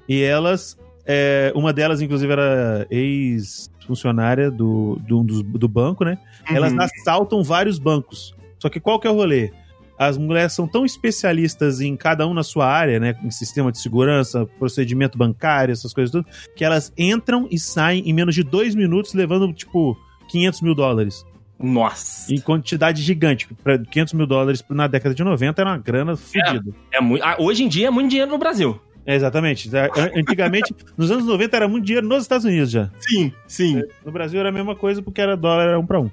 [0.07, 0.77] e elas
[1.11, 6.19] é, uma delas, inclusive, era ex-funcionária do, do, do, banco, né?
[6.47, 6.81] Elas Uhum.
[6.81, 8.35] assaltam vários bancos.
[8.59, 9.51] Só que qual que é o rolê?
[9.97, 13.15] As mulheres são tão especialistas em cada um na sua área, né?
[13.23, 18.13] Em sistema de segurança, procedimento bancário, essas coisas tudo, que elas entram e saem em
[18.13, 19.97] menos de dois minutos, levando, tipo,
[20.29, 21.25] 500 mil dólares.
[21.57, 22.31] Nossa.
[22.31, 23.47] Em quantidade gigante.
[23.63, 26.71] Pra 500 mil dólares na década de 90 era uma grana fodida.
[26.91, 28.79] É muito, ah, hoje em dia é muito dinheiro no Brasil.
[29.09, 29.71] É, exatamente.
[30.15, 32.91] Antigamente, nos anos 90 era muito dinheiro nos Estados Unidos já.
[32.99, 33.81] Sim, sim.
[34.05, 36.11] No Brasil era a mesma coisa porque era dólar, era um pra um.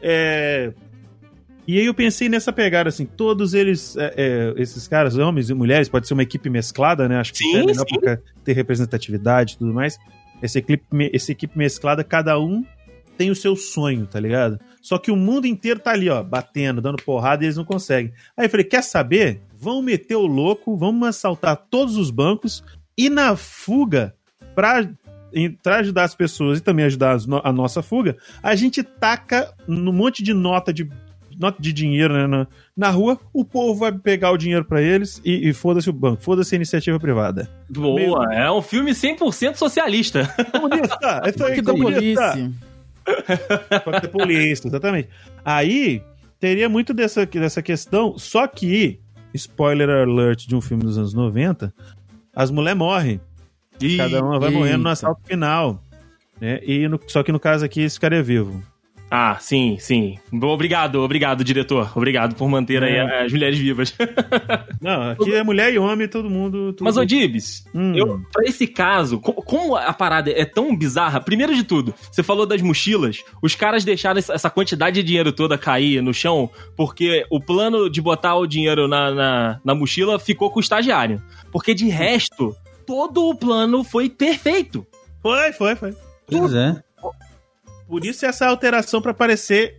[0.00, 0.72] É...
[1.66, 5.54] E aí eu pensei nessa pegada, assim, todos eles, é, é, esses caras, homens e
[5.54, 7.18] mulheres, pode ser uma equipe mesclada, né?
[7.18, 8.20] Acho que Sim, é melhor sim.
[8.44, 9.98] ter representatividade e tudo mais.
[10.40, 12.64] Essa equipe, essa equipe mesclada, cada um
[13.16, 14.58] tem o seu sonho, tá ligado?
[14.82, 18.12] Só que o mundo inteiro tá ali, ó, batendo, dando porrada e eles não conseguem.
[18.36, 19.40] Aí eu falei, quer saber?
[19.58, 22.62] Vamos meter o louco, vamos assaltar todos os bancos
[22.96, 24.14] e na fuga,
[24.54, 24.88] pra,
[25.32, 29.92] em- pra ajudar as pessoas e também ajudar a nossa fuga, a gente taca um
[29.92, 30.88] monte de nota de
[31.38, 35.20] nota de dinheiro né, na, na rua, o povo vai pegar o dinheiro pra eles
[35.22, 37.46] e, e foda-se o banco, foda-se a iniciativa privada.
[37.68, 40.26] Boa, é um filme 100% socialista.
[40.50, 41.20] Comunista!
[41.24, 42.50] É isso aí, Que da comunista!
[43.84, 45.08] Pode ter polícia, exatamente.
[45.44, 46.02] Aí,
[46.40, 49.00] teria muito dessa, dessa questão, só que,
[49.34, 51.72] spoiler alert de um filme dos anos 90,
[52.34, 53.20] as mulheres morrem.
[53.96, 55.82] Cada uma vai morrendo no assalto final.
[56.40, 56.60] Né?
[56.64, 58.62] E no- só que no caso aqui, esse cara é vivo.
[59.08, 60.18] Ah, sim, sim.
[60.32, 61.92] Obrigado, obrigado, diretor.
[61.96, 63.24] Obrigado por manter aí É.
[63.24, 63.94] as mulheres vivas.
[64.82, 66.72] Não, aqui é mulher e homem, todo mundo.
[66.72, 66.84] Tudo...
[66.84, 67.94] Mas, ô Dibs, Hum.
[67.94, 72.22] eu, pra esse caso, co- como a parada é tão bizarra, primeiro de tudo, você
[72.22, 76.50] falou das mochilas, os caras deixaram essa- essa quantidade de dinheiro toda cair no chão,
[76.76, 81.22] porque o plano de botar o dinheiro na, na, na mochila ficou com o estagiário.
[81.52, 84.84] Porque de resto, todo o plano foi perfeito.
[85.22, 85.94] Foi, foi, foi.
[86.28, 86.82] Pois é.
[87.88, 89.78] Por isso essa alteração pra parecer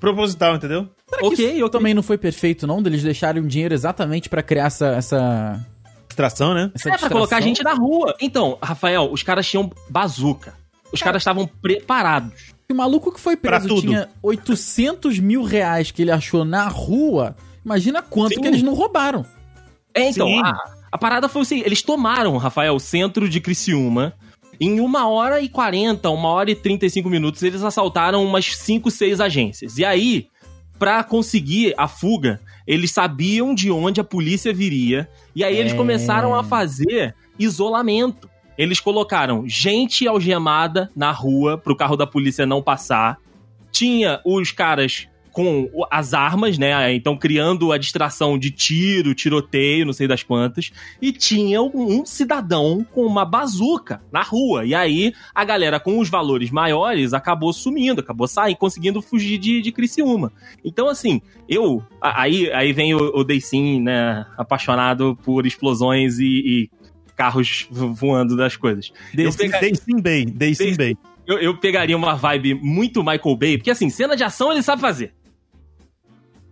[0.00, 0.88] proposital, entendeu?
[1.22, 2.82] ok, Isso eu também não foi perfeito, não?
[2.82, 5.66] Deles deixarem o dinheiro exatamente pra criar essa, essa,
[6.08, 6.70] Distração, né?
[6.74, 7.48] essa É pra colocar a distração.
[7.48, 8.14] gente na rua.
[8.20, 10.54] Então, Rafael, os caras tinham bazuca.
[10.92, 12.54] Os caras estavam preparados.
[12.70, 17.36] O maluco que foi preso tinha 800 mil reais que ele achou na rua.
[17.64, 18.40] Imagina quanto Sim.
[18.40, 19.24] que eles não roubaram.
[19.94, 24.14] É, então, a, a parada foi assim: eles tomaram, Rafael, o centro de Criciúma.
[24.60, 29.20] Em uma hora e 40, uma hora e 35 minutos, eles assaltaram umas 5, 6
[29.20, 29.78] agências.
[29.78, 30.26] E aí,
[30.78, 35.08] pra conseguir a fuga, eles sabiam de onde a polícia viria.
[35.34, 35.76] E aí eles É.
[35.76, 38.28] começaram a fazer isolamento.
[38.56, 43.16] Eles colocaram gente algemada na rua pro carro da polícia não passar.
[43.70, 46.92] Tinha os caras com as armas, né?
[46.94, 50.70] Então criando a distração de tiro, tiroteio, não sei das quantas.
[51.00, 54.64] E tinha um cidadão com uma bazuca na rua.
[54.64, 59.60] E aí a galera com os valores maiores acabou sumindo, acabou saindo, conseguindo fugir de,
[59.60, 60.32] de Criciúma.
[60.64, 61.82] Então, assim, eu.
[62.00, 64.26] Aí, aí vem o, o Deicin, né?
[64.36, 66.70] Apaixonado por explosões e, e
[67.16, 68.92] carros vo- voando das coisas.
[69.60, 70.96] Dei sim bem, dei sim bem.
[71.28, 74.80] Eu, eu pegaria uma vibe muito Michael Bay, porque assim, cena de ação ele sabe
[74.80, 75.12] fazer.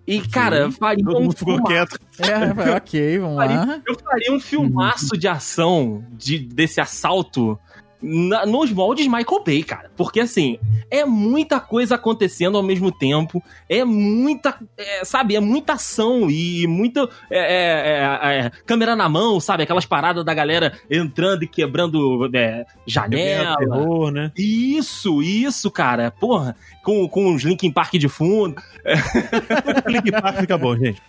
[0.06, 1.98] E, cara, faria Todo um mundo ficou quieto.
[2.18, 3.82] É, ok, vamos lá.
[3.86, 7.58] Eu faria um filmaço de ação de, desse assalto
[8.02, 9.90] na- nos moldes Michael Bay, cara.
[9.96, 10.58] Porque, assim,
[10.90, 16.66] é muita coisa acontecendo ao mesmo tempo, é muita, é, sabe, é muita ação e
[16.66, 19.62] muita é, é, é, é, câmera na mão, sabe?
[19.62, 23.56] Aquelas paradas da galera entrando e quebrando é, janela.
[23.56, 24.32] terror, né?
[24.36, 26.10] Isso, isso, cara.
[26.10, 28.56] Porra, com, com os Linkin Park de fundo.
[29.86, 31.00] Link Park fica bom, gente.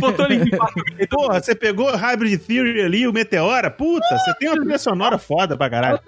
[0.00, 0.74] Botou Linkin Park.
[1.08, 5.56] Porra, você pegou Hybrid Theory ali, o Meteora, puta, você tem uma trilha sonora foda
[5.56, 6.00] pra caralho.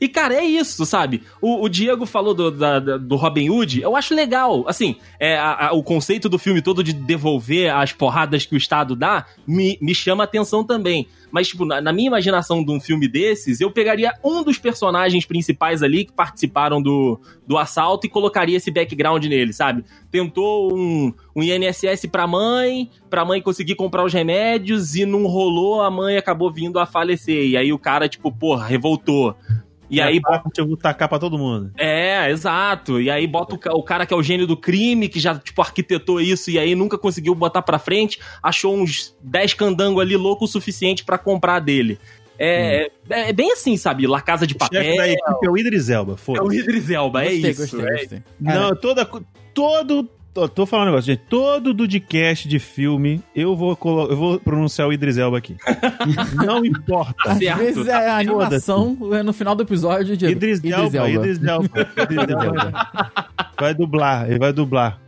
[0.00, 1.22] E, cara, é isso, sabe?
[1.40, 4.64] O, o Diego falou do, da- do Robin Hood, eu acho legal.
[4.68, 8.58] Assim, é, a- a- o conceito do filme todo de devolver as porradas que o
[8.58, 11.06] Estado dá me, me chama atenção também.
[11.30, 15.24] Mas, tipo, na, na minha imaginação de um filme desses, eu pegaria um dos personagens
[15.24, 19.84] principais ali que participaram do, do assalto e colocaria esse background nele, sabe?
[20.10, 25.82] Tentou um, um INSS pra mãe, pra mãe conseguir comprar os remédios e não rolou,
[25.82, 27.48] a mãe acabou vindo a falecer.
[27.48, 29.36] E aí o cara, tipo, porra, revoltou.
[29.90, 31.72] E aí bota, eu vou tacar pra todo mundo.
[31.78, 33.00] é, exato.
[33.00, 35.60] E aí bota o, o cara que é o gênio do crime, que já, tipo,
[35.62, 40.44] arquitetou isso e aí nunca conseguiu botar pra frente, achou uns 10 candangos ali louco
[40.44, 41.98] o suficiente pra comprar dele.
[42.38, 44.06] É, é, é bem assim, sabe?
[44.06, 44.96] La Casa de O chefe Papel.
[44.96, 46.52] da equipe é o Idris Elba, É o.
[46.52, 47.60] Idris Elba, é Gostei, isso.
[47.62, 47.98] gostei, é.
[47.98, 48.22] gostei.
[48.40, 49.08] Não, toda.
[49.52, 50.08] Todo.
[50.38, 51.22] Tô, tô falando um negócio, gente.
[51.28, 55.56] Todo Dudcast de filme, eu vou, colo- eu vou pronunciar o Idris Elba aqui.
[56.46, 57.14] Não importa.
[57.26, 61.08] Às certo, vezes tá é a animação é no final do episódio de Idris, Elba,
[61.10, 61.88] Idris Elba.
[62.02, 62.86] Idris Elba.
[63.58, 65.00] Vai dublar, ele vai dublar.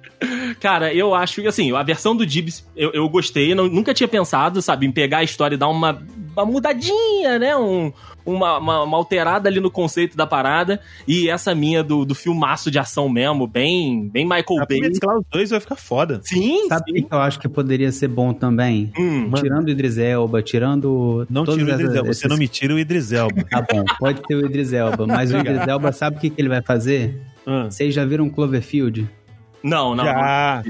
[0.59, 4.09] Cara, eu acho que, assim, a versão do Dibs eu, eu gostei, não- nunca tinha
[4.09, 6.03] pensado, sabe, em pegar a história e dar uma,
[6.37, 7.57] uma mudadinha, né?
[7.57, 7.93] Um,
[8.25, 10.81] uma, uma, uma alterada ali no conceito da parada.
[11.09, 14.81] E essa minha do, do filmaço de ação mesmo, bem, bem Michael Bay.
[14.81, 16.21] mesclar os dois vai ficar foda.
[16.23, 17.03] Sim, Sabe o sim.
[17.03, 18.93] que eu acho que poderia ser bom também?
[18.99, 19.31] Hum.
[19.35, 21.27] Tirando o Idris Elba, tirando.
[21.31, 22.13] Não tira o Idris essas- Elba.
[22.13, 23.45] Você não me tira o Idris Elba.
[23.45, 26.41] Tá bom, pode ter o Idris Elba, mas o Idris Elba sabe o que, que
[26.41, 27.21] ele vai fazer?
[27.47, 27.65] Ah.
[27.71, 29.09] Vocês já viram Cloverfield?
[29.63, 30.05] não, não.
[30.05, 30.63] Já.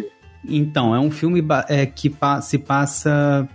[0.48, 3.46] Então, é um filme é, que pa- se passa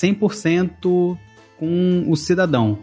[0.00, 1.16] 100%
[1.58, 2.78] com o cidadão.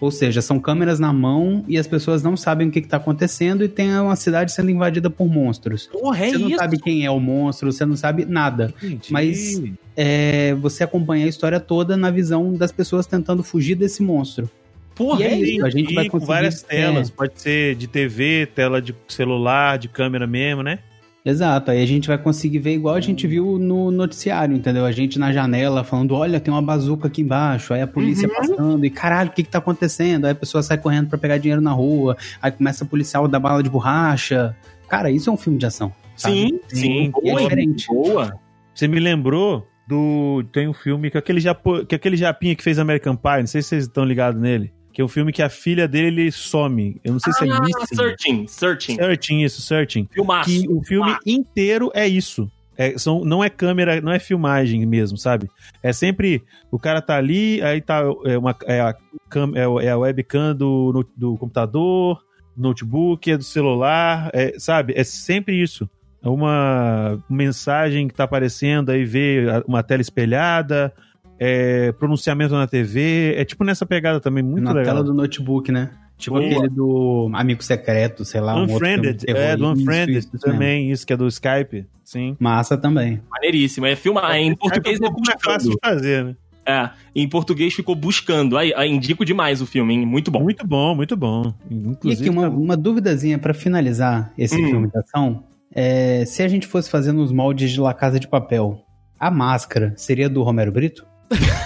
[0.00, 3.62] Ou seja, são câmeras na mão e as pessoas não sabem o que está acontecendo
[3.62, 5.88] e tem uma cidade sendo invadida por monstros.
[5.88, 6.56] Porra, é você não isso.
[6.58, 8.72] sabe quem é o monstro, você não sabe nada.
[9.10, 9.60] Mas-
[9.94, 14.48] É, você acompanha a história toda na visão das pessoas tentando fugir desse monstro.
[14.94, 16.32] Porra, e é é isso, a gente vai com conseguir...
[16.32, 17.10] várias é, telas.
[17.10, 20.78] Pode ser de TV, tela de celular, de câmera mesmo, né?
[21.24, 24.86] Exato, aí a gente vai conseguir ver igual a gente viu no noticiário, entendeu?
[24.86, 28.34] A gente na janela falando, olha, tem uma bazuca aqui embaixo, aí a polícia Uhum.
[28.34, 30.24] passando, e caralho, o que que tá acontecendo?
[30.24, 33.38] Aí a pessoa sai correndo pra pegar dinheiro na rua, aí começa o policial dar
[33.38, 34.56] bala de borracha.
[34.88, 35.92] Cara, isso é um filme de ação.
[36.16, 36.34] sabe?
[36.34, 37.12] Sim, sim.
[37.22, 37.86] E é Boa, diferente.
[37.88, 38.32] boa.
[38.74, 40.42] Você me lembrou do.
[40.52, 43.60] Tem um filme que aquele, japo, que aquele japinha que fez American Pie, não sei
[43.62, 44.72] se vocês estão ligados nele.
[45.00, 47.00] Que é um filme que a filha dele ele some.
[47.02, 47.94] Eu não sei se é Ah, Missing.
[47.96, 48.94] Searching, Searching.
[48.96, 50.08] Searching, isso, Searching.
[50.12, 50.50] Filmaço.
[50.50, 51.20] Que o filme filmaço.
[51.26, 52.50] inteiro é isso.
[52.76, 55.48] É, são, não é câmera, não é filmagem mesmo, sabe?
[55.82, 58.94] É sempre o cara tá ali, aí tá é uma, é a,
[59.30, 62.22] cam- é, é a webcam do, do computador,
[62.54, 64.92] notebook, é do celular, é, sabe?
[64.96, 65.88] É sempre isso.
[66.22, 70.92] É uma mensagem que tá aparecendo, aí vê uma tela espelhada,
[71.40, 74.84] é, pronunciamento na TV, é tipo nessa pegada também, muito Na legal.
[74.94, 75.90] tela do notebook, né?
[76.18, 76.46] Tipo Boa.
[76.46, 78.54] aquele do Amigo Secreto, sei lá.
[78.54, 79.40] um Unfriended, de terror.
[79.40, 80.52] é, do Unfriended isso, isso mesmo.
[80.52, 82.36] também, isso que é do Skype, sim.
[82.38, 83.22] Massa também.
[83.30, 83.86] Maneiríssimo.
[83.86, 84.36] É filmar.
[84.36, 86.36] Em português é é um fácil de fazer, né?
[86.66, 88.58] É, em português ficou buscando.
[88.58, 90.04] Aí, aí indico demais o filme, hein?
[90.04, 90.42] Muito bom.
[90.42, 91.54] Muito bom, muito bom.
[91.70, 94.68] E Inclusive, aqui, uma, tá- uma duvidazinha pra finalizar esse Hum.
[94.68, 95.42] filme de ação.
[95.74, 98.78] É, se a gente fosse fazer nos moldes de La Casa de Papel,
[99.18, 101.06] a máscara seria do Romero Brito?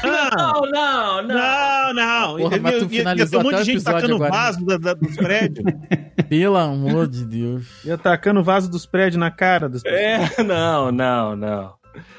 [0.03, 1.23] Não, não, não.
[1.23, 2.37] Não, não.
[2.37, 4.37] Porra, mas tu ia, ia, ia finalizou ter um monte de gente tacando agora, né?
[4.39, 5.65] vaso da- da- dos prédios.
[6.29, 7.65] Pelo amor de Deus.
[7.85, 9.93] ia tacando vaso dos prédios na cara pessoas.
[9.95, 11.73] É, não, não, não.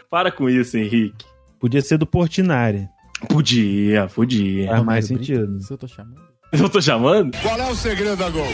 [0.09, 1.25] Para com isso, Henrique.
[1.59, 2.87] Podia ser do Portinari.
[3.29, 4.67] Podia, podia.
[4.69, 5.59] Faz mais sentido.
[5.69, 6.21] Eu tô chamando.
[6.51, 7.37] Eu tô chamando?
[7.41, 8.47] Qual é o segredo da Gol?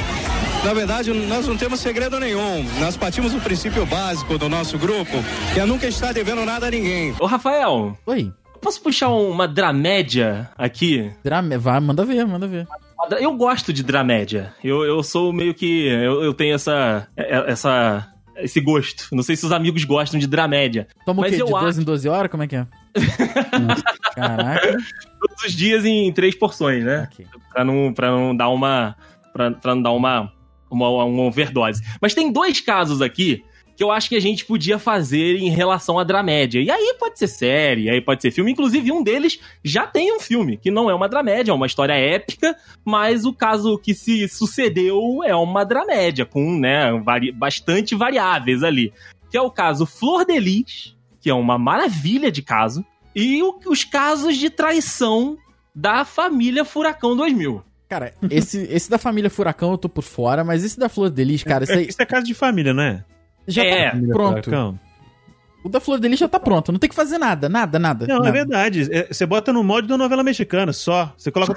[0.63, 2.63] Na verdade, nós não temos segredo nenhum.
[2.79, 5.11] Nós partimos do princípio básico do nosso grupo,
[5.53, 7.13] que é nunca estar devendo nada a ninguém.
[7.19, 8.31] Ô, Rafael, Oi.
[8.61, 11.11] Posso puxar uma dramédia aqui?
[11.23, 12.67] Drama, vai, manda ver, manda ver.
[13.19, 14.53] Eu gosto de dramédia.
[14.63, 15.87] Eu, eu sou meio que.
[15.87, 17.07] Eu, eu tenho essa.
[17.17, 18.07] é- Essa.
[18.37, 19.07] Esse gosto.
[19.11, 20.87] Não sei se os amigos gostam de dramédia.
[21.05, 21.41] Toma Mas o quê?
[21.41, 22.31] eu De 12 acho- em 12 horas?
[22.31, 22.67] Como é que é?
[24.15, 24.77] Caraca.
[25.19, 27.07] Todos os dias em três porções, né?
[27.11, 27.25] Ok.
[27.51, 28.95] Pra não, pra não dar uma.
[29.33, 30.31] Pra, pra não dar uma,
[30.69, 31.81] uma, uma overdose.
[32.01, 33.43] Mas tem dois casos aqui
[33.81, 36.61] que eu acho que a gente podia fazer em relação à dramédia.
[36.61, 38.51] E aí pode ser série, aí pode ser filme.
[38.51, 41.93] Inclusive, um deles já tem um filme, que não é uma dramédia, é uma história
[41.93, 42.55] épica,
[42.85, 48.93] mas o caso que se sucedeu é uma dramédia, com, né, vari bastante variáveis ali.
[49.31, 53.57] Que é o caso Flor de Lis, que é uma maravilha de caso, e o,
[53.65, 55.39] os casos de traição
[55.73, 57.63] da família Furacão 2000.
[57.89, 61.23] Cara, esse, esse da família Furacão eu tô por fora, mas esse da Flor de
[61.23, 63.03] Lis, cara, isso aí Isso é casa de família, não é?
[63.51, 64.43] Já É, tá pronto.
[64.43, 64.79] Furacão.
[65.63, 68.07] O da Flor de Lis já tá pronto, não tem que fazer nada, nada, nada.
[68.07, 68.31] Não, é nada.
[68.31, 68.87] verdade.
[68.91, 71.13] É, Você bota no molde da novela mexicana só.
[71.15, 71.53] Você coloca.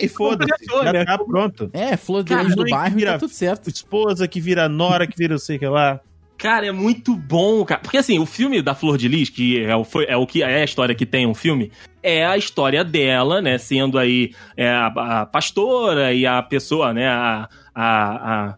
[0.00, 0.64] e foda-se.
[0.66, 1.04] Já né?
[1.04, 1.70] tá pronto.
[1.72, 3.68] É, Flor de Lis do bairro e vira- tá tudo certo.
[3.70, 6.00] Esposa que vira nora, que vira não sei o que lá.
[6.36, 7.80] Cara, é muito bom, cara.
[7.80, 10.42] Porque assim, o filme da Flor de Lis, que é o, foi, é o que
[10.42, 11.70] é a história que tem um filme,
[12.02, 13.56] é a história dela, né?
[13.56, 14.86] Sendo aí é, a,
[15.22, 17.06] a pastora e a pessoa, né?
[17.08, 18.54] A, a, a,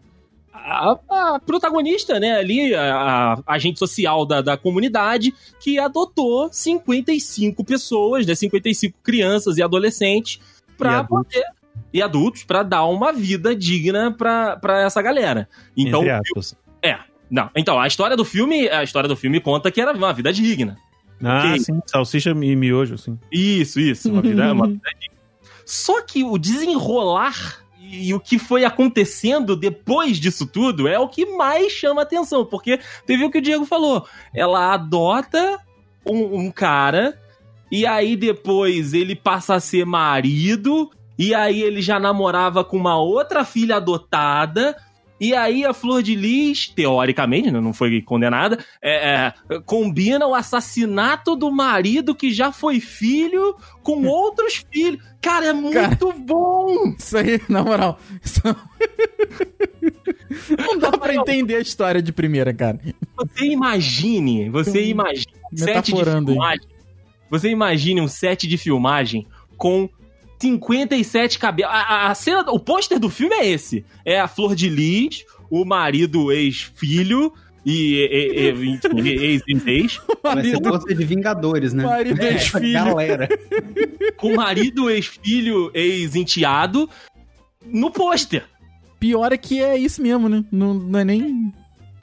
[0.67, 0.99] a-
[1.35, 2.37] a protagonista, né?
[2.37, 8.35] Ali, a, a agente social da, da comunidade, que adotou 55 pessoas, né?
[8.35, 10.39] 55 crianças e adolescentes
[10.77, 11.33] pra E adultos.
[11.33, 11.45] poder.
[11.93, 15.47] E adultos, pra dar uma vida digna pra, pra essa galera.
[15.75, 16.55] Então, aspas.
[17.29, 20.31] não, então, a história do filme, a história do filme conta que era uma vida
[20.33, 20.77] digna.
[21.23, 21.59] Ah, Ok.
[21.59, 21.79] sim.
[21.85, 23.17] Salsicha e miojo, assim.
[23.31, 25.15] Isso, isso, uma vida, uma vida digna.
[25.65, 31.25] Só que o desenrolar e o que foi acontecendo depois disso tudo é o que
[31.37, 35.59] mais chama atenção, porque teve o que o Diego falou, ela adota
[36.05, 37.19] um, um cara
[37.71, 42.97] e aí depois ele passa a ser marido e aí ele já namorava com uma
[42.97, 44.75] outra filha adotada
[45.19, 50.35] e aí a Flor de Lis, teoricamente, né, não foi condenada, é, é, combina o
[50.35, 55.03] assassinato do marido que já foi filho com outros filhos.
[55.21, 55.97] Cara, é muito Cara.
[56.19, 56.93] bom!
[56.97, 57.99] Isso aí, na moral.
[58.23, 58.41] isso-
[60.57, 62.79] não dá pra entender a história de primeira, cara.
[63.15, 66.05] Você imagine, você imagine um set de aí.
[66.25, 66.67] filmagem.
[67.29, 69.89] Você imagine um set de filmagem com
[70.39, 71.71] 57 cabelos.
[71.71, 73.85] A, a- a cena, o pôster do filme é esse.
[74.05, 77.33] É a Flor de Lis, o marido ex-filho
[77.65, 78.53] e, e,
[79.01, 81.83] e, ex-ex, Vai ser Marido, força de Vingadores, né?
[81.83, 82.73] marido É, ex-filho.
[82.73, 83.27] Galera.
[84.17, 86.89] com o marido ex-filho, ex-enteado
[87.65, 88.45] no pôster.
[88.99, 90.43] Pior é que é isso mesmo, né?
[90.51, 91.53] Não, não é nem.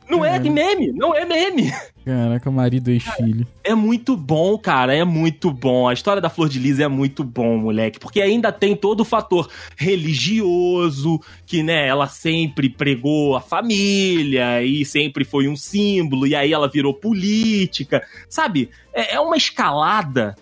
[0.09, 0.39] Não é É.
[0.39, 1.73] meme, não é meme.
[2.05, 3.47] Caraca, marido ex-filho.
[3.63, 5.89] É muito bom, cara, é muito bom.
[5.89, 9.05] A história da Flor de Lis é muito bom, moleque, porque ainda tem todo o
[9.05, 16.35] fator religioso, que, né, ela sempre pregou a família e sempre foi um símbolo, e
[16.35, 18.69] aí ela virou política, sabe?
[18.93, 20.35] É, é uma escalada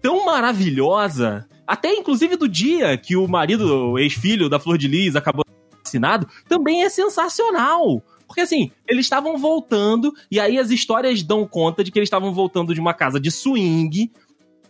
[0.00, 5.16] tão maravilhosa, até inclusive do dia que o marido, o ex-filho da Flor de Lis
[5.16, 5.44] acabou
[5.82, 8.00] assassinado, também é sensacional.
[8.38, 12.32] Porque assim, eles estavam voltando, e aí as histórias dão conta de que eles estavam
[12.32, 14.12] voltando de uma casa de swing.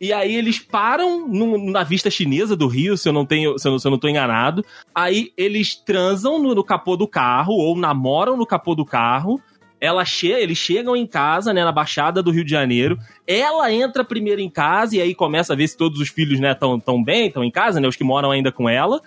[0.00, 3.68] E aí eles param no- na vista chinesa do Rio, se eu não tenho, se
[3.68, 4.64] eu não, se eu não tô enganado.
[4.94, 9.38] Aí eles transam no, no capô do carro, ou namoram no capô do carro.
[9.78, 12.96] Ela che eles chegam em casa, né, na Baixada do Rio de Janeiro.
[13.26, 16.52] Ela entra primeiro em casa e aí começa a ver se todos os filhos, né,
[16.52, 18.98] estão tão bem, estão em casa, né, os que moram ainda com ela.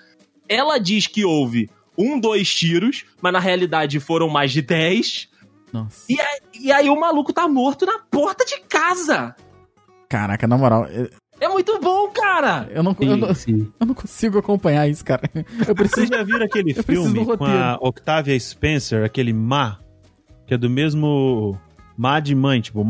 [0.48, 1.68] Ela diz que houve
[2.02, 5.30] um, dois tiros, mas na realidade foram mais de dez.
[5.72, 6.06] Nossa.
[6.10, 9.36] E aí, e aí o maluco tá morto na porta de casa.
[10.10, 12.70] Caraca, na moral, eu, É muito bom, cara.
[12.74, 13.74] eu não, eu, não, Sim, sim.
[13.80, 15.22] eu não consigo acompanhar isso, cara.
[15.34, 16.08] Eu Vocês preciso.
[16.14, 19.80] já viram aquele Eu filme com a Octavia Spencer, aquele Ma?
[20.46, 21.58] Que é do mesmo.
[21.98, 22.86] Ma de mãe, tipo,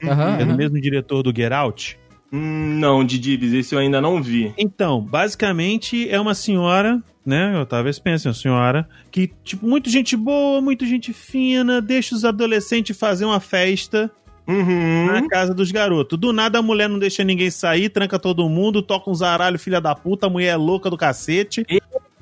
[0.00, 1.98] Que é do mesmo diretor do Get Out.
[2.32, 4.54] Hum, não, Didibs, esse eu ainda não vi.
[4.56, 7.58] Então, basicamente é uma senhora, né?
[7.60, 12.96] Octavia Spencer, uma senhora, que, tipo, muito gente boa, muito gente fina, deixa os adolescentes
[12.98, 14.10] fazer uma festa
[14.46, 15.06] Uhum.
[15.06, 16.18] na casa dos garotos.
[16.18, 19.80] Do nada a mulher não deixa ninguém sair, tranca todo mundo, toca um zaralho, filha
[19.80, 21.64] da puta, a mulher é louca do cacete.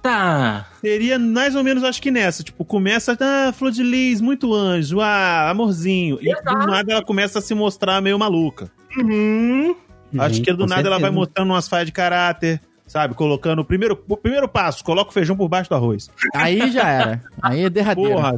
[0.03, 0.67] Tá.
[0.81, 2.43] Seria mais ou menos, acho que nessa.
[2.43, 6.19] Tipo, começa, ah, flor de lis, muito anjo, ah, amorzinho.
[6.23, 6.59] E Exato.
[6.59, 8.71] do nada ela começa a se mostrar meio maluca.
[8.97, 9.75] Uhum.
[10.19, 11.13] acho que do com nada ela vai certeza.
[11.13, 12.61] mostrando umas falhas de caráter,
[12.91, 13.15] sabe?
[13.15, 16.11] Colocando o primeiro, o primeiro passo, coloca o feijão por baixo do arroz.
[16.35, 17.23] Aí já era.
[17.41, 18.15] Aí é derradeira.
[18.17, 18.35] Porra.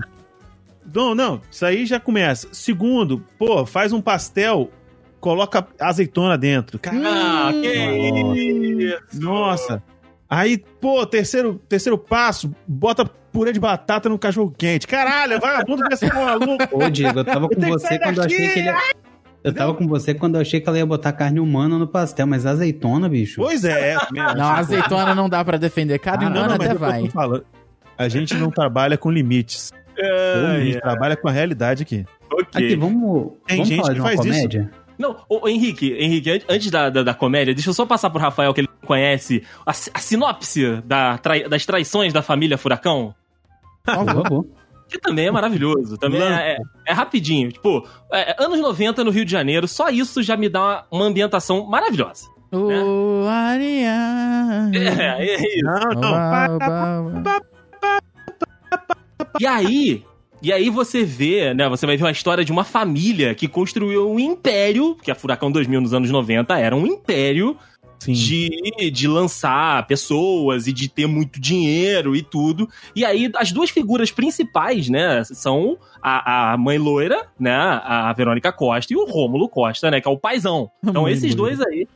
[0.94, 2.48] Não, não, isso aí já começa.
[2.52, 4.70] Segundo, pô, faz um pastel,
[5.18, 6.78] coloca azeitona dentro.
[6.78, 7.62] Caralho.
[7.62, 9.22] que isso.
[9.22, 9.82] Nossa.
[10.28, 14.86] Aí, pô, terceiro, terceiro passo, bota purê de batata no cachorro quente.
[14.86, 16.68] Caralho, vagabundo desse maluco.
[16.72, 18.76] Ô, Diego, eu tava com Tem que você quando eu achei que ele ia...
[19.44, 22.26] Eu tava com você quando eu achei que ela ia botar carne humana no pastel,
[22.26, 23.40] mas azeitona, bicho.
[23.40, 23.96] Pois é.
[24.12, 24.34] mesmo.
[24.36, 25.98] Não, azeitona não dá pra defender.
[25.98, 27.10] Carne Ah, não, humana mas até é o que eu tô vai.
[27.10, 27.44] falando.
[27.98, 29.72] A gente não trabalha com limites.
[29.98, 32.04] A Ai, gente trabalha com a realidade aqui.
[32.32, 32.44] ok.
[32.66, 34.28] Aqui, vamos, Tem vamos gente falar que de uma faz isso.
[34.28, 34.70] comédia?
[34.98, 38.20] Não, ô, Henrique, Henrique, an- antes da, da, da comédia, deixa eu só passar pro
[38.20, 43.12] Rafael que ele conhece a, a sinopse da trai- das traições da família Furacão.
[43.84, 44.46] Por favor.
[44.92, 45.96] Que também é maravilhoso.
[45.96, 47.50] Também é, é- é rapidinho.
[47.50, 51.04] Tipo, é, anos 90 no Rio de Janeiro, só isso já me dá uma, uma
[51.06, 52.26] ambientação maravilhosa.
[52.52, 54.76] O Ariane.
[54.76, 55.64] É, é isso.
[55.64, 56.10] Não, não.
[56.12, 57.40] Ba, ba, ba.
[59.40, 60.04] E aí,
[60.42, 61.68] e aí você vê, né?
[61.70, 65.50] Você vai ver uma história de uma família que construiu um império, que a Furacão
[65.50, 67.56] 2000 nos anos 90 era um império
[68.04, 68.12] Sim.
[68.12, 72.68] de, de lançar pessoas e de ter muito dinheiro e tudo.
[72.96, 78.52] E aí, as duas figuras principais, né, são a, a mãe loira, né, a Verônica
[78.52, 80.70] Costa, e o Rômulo Costa, né, que é o paizão.
[80.84, 81.86] Então, Mãe esses dois aí.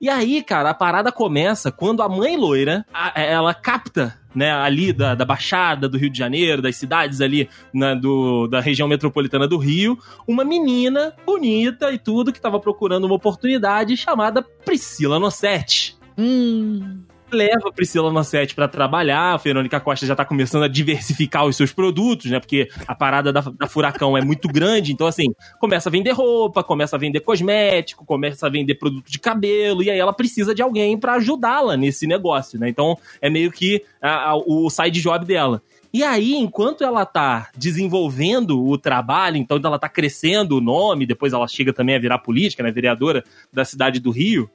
[0.00, 4.92] E aí, cara, a parada começa quando a mãe loira, a- ela capta, né, ali
[4.92, 9.48] da, da Baixada do Rio de Janeiro, das cidades ali né, do, da região metropolitana
[9.48, 15.96] do Rio, uma menina bonita e tudo que tava procurando uma oportunidade chamada Priscila Nossetti.
[16.16, 17.00] Hum.
[17.30, 21.56] Leva a Priscila Nossetti pra trabalhar, a Verônica Costa já tá começando a diversificar os
[21.56, 22.40] seus produtos, né?
[22.40, 25.26] Porque a parada da, da Furacão é muito grande, então assim,
[25.60, 29.90] começa a vender roupa, começa a vender cosmético, começa a vender produto de cabelo, e
[29.90, 32.68] aí ela precisa de alguém pra ajudá-la nesse negócio, né?
[32.68, 35.60] Então é meio que a- a- o side job dela.
[35.92, 41.32] E aí, enquanto ela tá desenvolvendo o trabalho, então ela tá crescendo o nome, depois
[41.32, 43.22] ela chega também a virar política, né, vereadora
[43.52, 44.48] da cidade do Rio,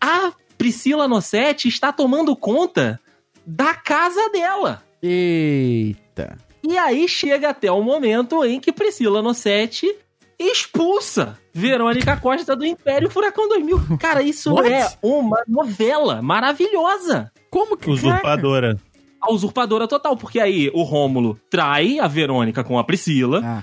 [0.00, 0.32] a
[0.64, 2.98] Priscila Nossetti está tomando conta
[3.44, 4.82] da casa dela.
[5.02, 6.38] Eita.
[6.66, 9.94] E aí chega até o momento em que Priscila Nossetti
[10.38, 13.98] expulsa Verônica Costa do Império Furacão 2000.
[14.00, 14.72] Cara, isso What?
[14.72, 17.30] é uma novela maravilhosa.
[17.50, 17.90] Como que.
[17.90, 18.80] Usurpadora.
[19.20, 23.62] A usurpadora total, porque aí o Rômulo trai a Verônica com a Priscila, Ah,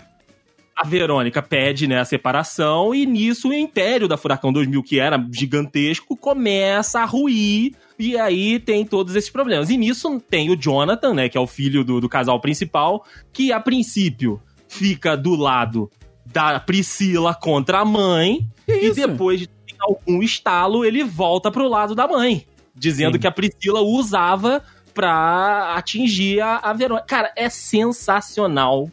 [0.75, 5.23] a Verônica pede né, a separação, e nisso o Império da Furacão 2000, que era
[5.31, 9.69] gigantesco, começa a ruir, e aí tem todos esses problemas.
[9.69, 13.51] E nisso tem o Jonathan, né, que é o filho do, do casal principal, que
[13.51, 15.89] a princípio fica do lado
[16.25, 19.49] da Priscila contra a mãe, e depois de
[19.79, 23.19] algum estalo, ele volta pro lado da mãe, dizendo Sim.
[23.19, 24.63] que a Priscila o usava
[24.93, 27.07] pra atingir a, a Verônica.
[27.07, 28.89] Cara, é sensacional.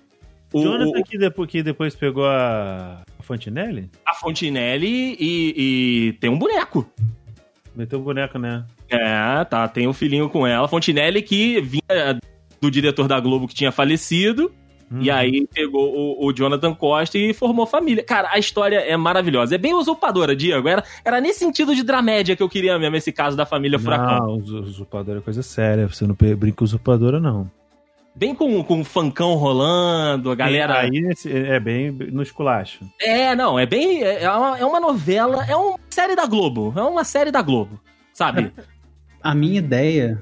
[0.52, 3.90] O- Jonathan que depois, que depois pegou a a Fontinelli?
[4.06, 5.54] a Fontinelli e,
[6.08, 6.86] e tem um boneco.
[7.76, 8.64] Meteu o boneco, né?
[8.88, 10.66] É, tá, tem um filhinho com ela.
[10.66, 12.18] Fontinelli que vinha
[12.60, 14.50] do diretor da Globo que tinha falecido.
[14.90, 15.00] Hum.
[15.02, 18.02] E aí pegou o, o Jonathan Costa e formou família.
[18.02, 19.54] Cara, a história é maravilhosa.
[19.54, 20.66] É bem usurpadora, Diego.
[20.66, 24.26] Era, era nesse sentido de dramédia que eu queria mesmo, esse caso da família Furacão.
[24.26, 25.86] Não, us- usurpadora é coisa séria.
[25.86, 27.50] Você não brinca usurpadora, não.
[28.18, 30.80] Bem com, com o funkão rolando, a galera.
[30.80, 32.80] Aí esse- é bem no esculacho.
[33.00, 34.02] É, não, é bem.
[34.02, 36.72] É é uma, é uma novela, é uma série da Globo.
[36.76, 37.78] É uma série da Globo.
[38.12, 38.52] Sabe?
[39.22, 40.20] A minha ideia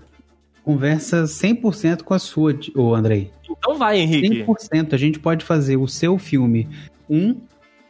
[0.63, 3.31] conversa 100% com a sua, ô Andrei.
[3.49, 4.45] Então vai, Henrique.
[4.45, 4.93] 100%.
[4.95, 6.69] A gente pode fazer o seu filme
[7.09, 7.37] um,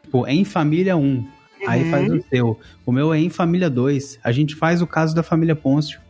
[0.04, 1.26] tipo, é em família 1.
[1.66, 1.90] Aí Uhum.
[1.90, 2.60] faz o seu.
[2.84, 4.18] O meu é em família 2.
[4.22, 6.00] A gente faz o caso da família Pôncio.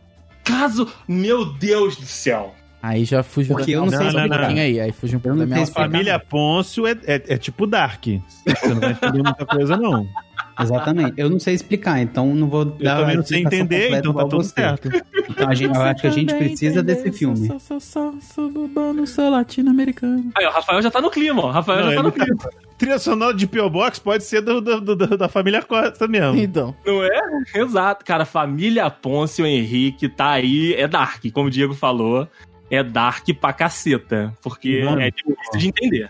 [0.43, 0.87] Caso.
[1.07, 2.53] Meu Deus do céu.
[2.87, 4.37] Aí já fugiu Porque da eu não minha sei um explicar.
[4.39, 4.79] pouquinho aí.
[4.79, 5.67] Aí fugiu um pouco Eu da não minha.
[5.67, 8.05] Família Pôncio é, é, é tipo Dark.
[8.05, 10.07] Você não vai entender muita coisa, não.
[10.59, 11.13] Exatamente.
[11.17, 14.11] Eu não sei explicar, então não vou Eu dar também a não sei entender, então
[14.13, 14.53] tá tudo você.
[14.53, 14.89] certo.
[15.29, 17.45] Então a gente, eu acho que a gente precisa desse filme.
[17.47, 20.31] Sou, sou, sou, sou cubano, sou latino-americano.
[20.35, 21.47] Aí, o Rafael já tá no clima, ó.
[21.49, 22.37] O Rafael Não, já tá no clima.
[22.77, 23.69] Trilha sonora de P.O.
[23.69, 26.39] Box pode ser do, do- do- da família Costa mesmo.
[26.39, 26.75] Então.
[26.85, 27.19] Não é?
[27.55, 28.23] Exato, cara.
[28.25, 30.73] Família Pôncio Henrique tá aí.
[30.75, 32.27] É dark, como o Diego falou.
[32.69, 34.33] É dark pra caceta.
[34.41, 35.01] Porque Mano.
[35.01, 36.09] é difícil de entender.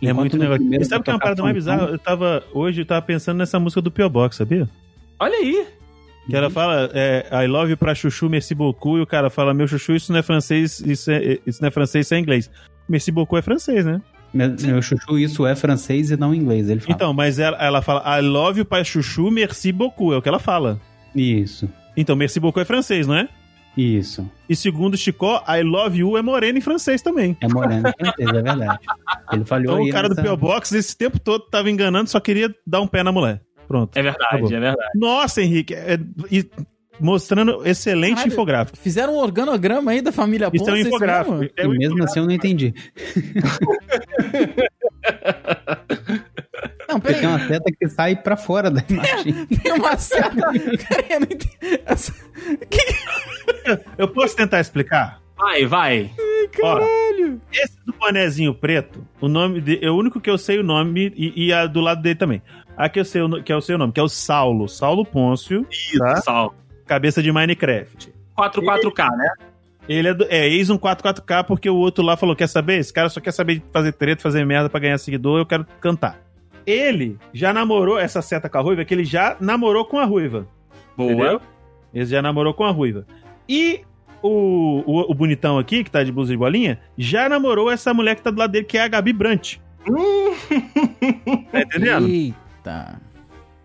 [0.00, 0.64] Ele é muito negócio.
[0.84, 1.88] sabe o que é uma parada mais bizarra?
[1.88, 2.44] Eu tava.
[2.52, 4.08] Hoje eu tava pensando nessa música do P.O.
[4.08, 4.68] Box, sabia?
[5.18, 5.66] Olha aí.
[6.28, 9.54] Que ela fala é, I love you pra chuchu, merci beaucoup, e o cara fala,
[9.54, 12.50] meu chuchu, isso não é francês, isso, é, isso não é francês, isso é inglês.
[12.86, 14.02] Merci beaucoup é francês, né?
[14.32, 16.68] Meu, meu chuchu, isso é francês e não inglês.
[16.68, 16.94] Ele fala.
[16.94, 20.28] Então, mas ela, ela fala I love you pra chuchu, merci beaucoup, é o que
[20.28, 20.78] ela fala.
[21.16, 23.26] Isso, Então, merci beaucoup é francês, não é?
[23.78, 24.30] Isso.
[24.48, 27.36] E segundo Chicó, I love you é moreno em francês também.
[27.40, 28.78] É moreno, com certeza, é verdade.
[29.32, 30.36] Ele falhou Então aí o cara do nessa- P.O.
[30.36, 33.40] Box esse tempo todo tava enganando, só queria dar um pé na mulher.
[33.66, 33.96] Pronto.
[33.96, 34.46] É verdade, bom.
[34.48, 34.90] é verdade.
[34.96, 35.98] Nossa, Henrique, é-
[36.30, 36.48] e
[37.00, 38.32] mostrando excelente Caralho.
[38.32, 38.78] infográfico.
[38.78, 41.36] Fizeram um organograma aí da família Isso é um Ponce, infográfico.
[41.36, 41.52] mesmo?
[41.56, 42.74] É E um mesmo assim eu não entendi.
[46.88, 47.20] Não, Porque peraí.
[47.20, 49.46] tem uma seta que sai pra fora da imagem.
[49.62, 50.30] Tem uma seta.
[50.30, 51.80] Peraí, eu não entendi.
[51.84, 52.14] Essa-
[53.96, 55.20] Eu posso tentar explicar?
[55.36, 56.10] Vai, vai.
[56.52, 57.40] caralho.
[57.52, 61.12] Esse do bonezinho preto, o nome de, é o único que eu sei o nome
[61.16, 62.42] e, e a do lado dele também.
[62.76, 65.66] A que eu sei que é o seu nome, que é o Saulo, Saulo Pôncio,
[65.98, 66.16] tá?
[66.16, 66.54] Sal.
[66.86, 68.12] cabeça de Minecraft.
[68.36, 69.28] 44K, né?
[69.88, 72.78] Ele é, do, é ex um 44K porque o outro lá falou: quer saber?
[72.78, 75.66] Esse cara só quer saber de fazer treta, fazer merda pra ganhar seguidor, eu quero
[75.80, 76.20] cantar.
[76.66, 80.46] Ele já namorou essa seta com a ruiva, que ele já namorou com a ruiva.
[80.96, 81.10] Boa.
[81.10, 81.40] Entendeu?
[81.94, 83.06] Ele já namorou com a ruiva.
[83.48, 83.80] E
[84.22, 88.14] o, o, o bonitão aqui, que tá de blusa de bolinha, já namorou essa mulher
[88.16, 89.56] que tá do lado dele, que é a Gabi Brant.
[91.52, 92.06] tá entendendo?
[92.08, 93.00] Eita.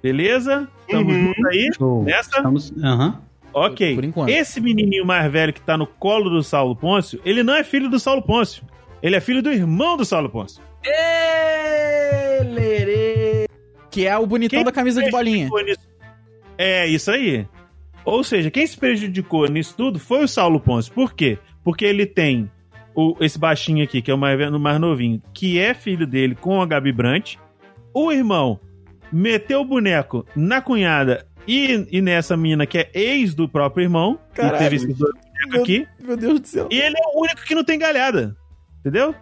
[0.01, 0.67] Beleza?
[0.89, 1.25] Tamo Uhum.
[1.27, 1.69] junto aí.
[1.77, 2.03] Show.
[2.03, 2.37] Nessa?
[2.37, 2.73] Estamos.
[2.83, 3.21] Aham.
[3.53, 3.95] Ok.
[3.95, 4.29] Por enquanto.
[4.29, 7.89] Esse menininho mais velho que tá no colo do Saulo Pôncio, ele não é filho
[7.89, 8.63] do Saulo Pôncio.
[9.01, 10.61] Ele é filho do irmão do Saulo Pôncio.
[12.39, 13.45] Elerê.
[13.91, 15.49] Que é o bonitão Quem da camisa de bolinha.
[16.57, 17.45] É, isso aí.
[18.05, 20.93] Ou seja, quem se prejudicou nisso tudo foi o Saulo Pôncio.
[20.93, 21.37] Por quê?
[21.63, 22.49] Porque ele tem
[22.95, 26.35] o, esse baixinho aqui, que é o mais, o mais novinho, que é filho dele
[26.35, 27.35] com a Gabi Brant.
[27.93, 28.59] O irmão
[29.11, 34.19] meteu o boneco na cunhada e, e nessa mina que é ex do próprio irmão.
[34.33, 34.57] que Caralho.
[34.57, 35.87] teve esses dois bonecos aqui.
[36.01, 36.67] Meu Deus do céu.
[36.71, 38.35] E ele é o único que não tem galhada.
[38.79, 39.15] Entendeu?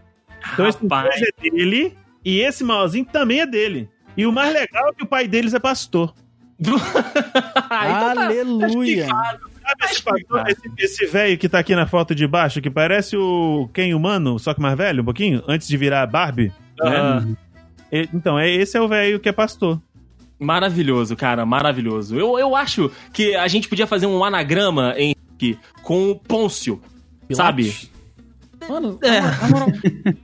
[0.54, 3.90] Então esse é dele e esse malzinho também é dele.
[4.16, 6.14] E o mais legal é que o pai deles é pastor.
[7.70, 9.08] Tá- Aleluia.
[9.08, 14.38] Sabe esse velho que tá aqui na foto de baixo, que parece o Ken humano,
[14.40, 16.52] só que mais velho um pouquinho, antes de virar Barbie?
[16.82, 17.24] Ah,
[17.92, 19.82] E- Então, é, esse é o velho que é pastor.
[20.40, 22.18] Maravilhoso, cara, maravilhoso.
[22.18, 25.16] Eu, eu acho que a gente podia fazer um anagrama em
[25.84, 26.80] com o Pôncio,
[27.32, 27.64] sabe?
[27.64, 27.92] Pilates.
[28.70, 30.14] Mano, É.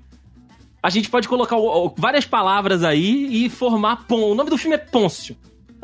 [0.81, 4.31] A gente pode colocar o- o- várias palavras aí e formar Pon.
[4.31, 5.35] O nome do filme é Pôncio,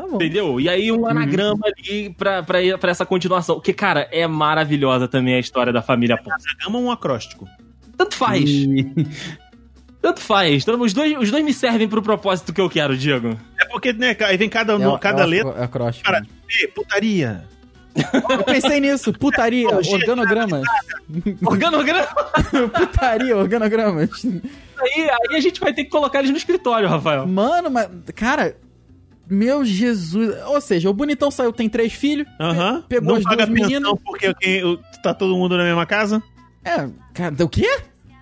[0.04, 0.16] tá bom.
[0.16, 0.60] entendeu?
[0.60, 3.60] E aí um anagrama ali pra, pra, pra essa continuação.
[3.60, 6.49] Que, cara, é maravilhosa também a história da família Pôncio.
[6.64, 7.47] Gama um acróstico.
[7.97, 8.49] Tanto faz,
[10.01, 10.64] tanto faz.
[10.64, 13.38] Então, Os dois, os dois me servem pro propósito que eu quero, Diego.
[13.60, 15.51] É porque, né, aí vem cada, É- cada é letra.
[15.58, 16.06] É acróstico.
[16.10, 17.43] Cara, P, putaria.
[17.95, 19.14] Eu pensei nisso.
[19.14, 20.64] Putaria, organogramas.
[21.45, 22.08] Organograma.
[22.76, 24.10] Putaria, organogramas.
[24.26, 27.28] Aí, aí a gente vai ter que colocar eles no escritório, Rafael.
[27.28, 27.88] Mano, mas.
[28.16, 28.56] Cara.
[29.30, 30.36] Meu Jesus.
[30.48, 32.28] Ou seja, o bonitão saiu, tem três filhos.
[32.40, 32.84] Aham.
[32.88, 33.94] Pegou Não as paga duas meninas.
[34.06, 36.22] porque quem- o- tá todo mundo na mesma casa?
[36.64, 37.68] É, cara, o quê?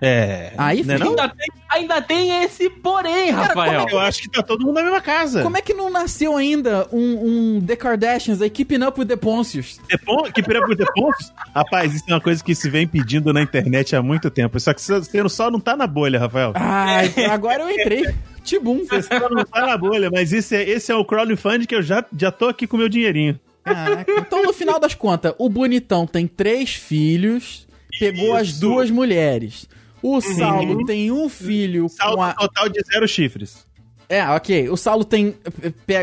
[0.04, 0.52] É.
[0.58, 1.10] Aí fica- não?
[1.10, 3.86] Ainda tem, ainda tem esse porém, Rafael.
[3.88, 5.44] Eu acho que tá todo mundo na mesma casa.
[5.44, 9.14] Como é que não nasceu ainda um, um The Kardashians aí, Keeping Up with the
[9.14, 9.78] Poncius?
[9.88, 11.32] Depon- que pira por Depontos?
[11.54, 14.58] Rapaz, isso é uma coisa que se vem pedindo na internet há muito tempo.
[14.58, 16.50] Só que você só não tá na bolha, Rafael.
[16.56, 18.12] Ai, agora eu entrei.
[18.42, 18.84] Tibum.
[18.84, 21.82] Você só não tá na bolha, mas esse é, esse é o crowdfunding que eu
[21.82, 23.38] já, já tô aqui com o meu dinheirinho.
[23.64, 24.10] Caraca.
[24.18, 27.66] Então, no final das contas, o bonitão tem três filhos,
[27.98, 28.60] pegou as Isso.
[28.60, 29.68] duas mulheres.
[30.02, 32.32] O Saulo tem um filho Saldo com a.
[32.34, 33.64] total de zero chifres.
[34.08, 34.68] É, ok.
[34.68, 35.36] O Saulo tem.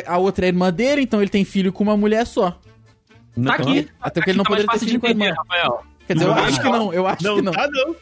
[0.08, 2.58] A outra é irmã dele, então ele tem filho com uma mulher só.
[3.44, 3.88] Tá aqui.
[4.02, 5.26] Até porque ele não Tá poderia ter filho com a irmã.
[5.26, 5.84] entender, Rafael.
[6.08, 7.52] Quer dizer, eu Não, acho que não, eu acho Não, que não.
[7.52, 7.96] tá não.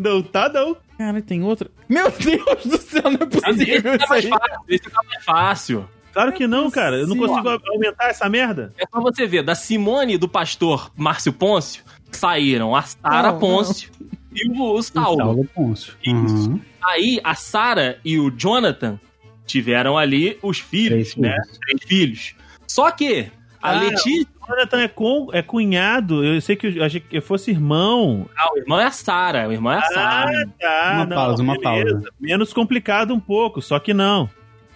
[0.00, 0.76] Não tá não.
[0.96, 1.70] Cara, tem outra.
[1.88, 4.28] Meu Deus do céu, não é Esse possível tá isso aí.
[4.28, 4.60] fácil.
[4.68, 5.88] Esse tá mais fácil.
[6.12, 6.96] Claro que não, cara.
[6.96, 8.72] Eu não consigo aumentar essa merda.
[8.78, 13.38] É só você ver, da Simone e do pastor Márcio Pôncio, saíram a Sara Não,
[13.38, 13.90] Pôncio
[14.34, 15.18] e o, o Saulo.
[15.18, 15.94] Saulo Pôncio.
[16.02, 16.50] Isso.
[16.50, 16.60] Uhum.
[16.82, 18.98] Aí a Sara e o Jonathan
[19.46, 21.32] tiveram ali os filhos, Três né?
[21.42, 21.58] filhos.
[21.58, 22.34] Três filhos.
[22.66, 23.30] Só que
[23.62, 26.24] a Ah, Letícia, O Jonathan é, com, é cunhado.
[26.24, 28.26] Eu sei que eu achei que fosse irmão.
[28.36, 30.48] ah, o irmão é a Sara, o irmão é a Sara.
[30.60, 30.92] tá.
[30.94, 31.92] Uma não, pausa, uma beleza.
[31.94, 32.08] pausa.
[32.20, 34.28] Menos complicado um pouco, só que não.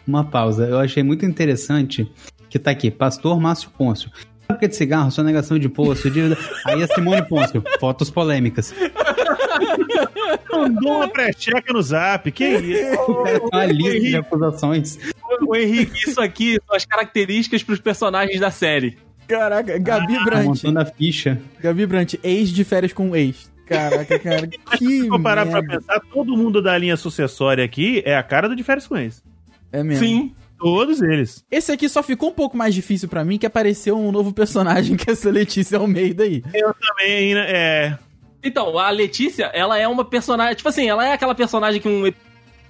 [0.06, 0.66] Uma pausa.
[0.66, 2.10] Eu achei muito interessante
[2.50, 4.10] que tá aqui, Pastor Márcio Pôncio.
[4.46, 6.36] Época de cigarro, sonegação de poço, dívida.
[6.66, 8.74] Aí a Simone Pôncio, fotos polêmicas.
[10.62, 12.30] Mandou uma pré-checa no zap.
[12.32, 13.12] Que isso?
[13.52, 14.98] Uma lista de acusações.
[15.46, 18.96] O Henrique, isso aqui são as características pros personagens da série.
[19.26, 20.44] Caraca, Gabi Tá Brant.
[20.46, 21.40] montando a ficha.
[21.60, 23.50] Gabi Brant, ex de férias com ex.
[23.66, 25.78] Caraca, cara, que Se for parar pra merda.
[25.80, 29.22] pensar, todo mundo da linha sucessória aqui é a cara do de férias com eles.
[29.72, 30.04] É mesmo.
[30.06, 30.34] Sim.
[30.58, 31.44] Todos eles.
[31.50, 34.94] Esse aqui só ficou um pouco mais difícil pra mim, que apareceu um novo personagem,
[34.96, 36.42] que é essa Letícia Almeida aí.
[36.54, 37.46] Eu também, né?
[37.48, 37.98] É.
[38.44, 40.54] Então, a Letícia, ela é uma personagem.
[40.54, 42.12] Tipo assim, ela é aquela personagem que um.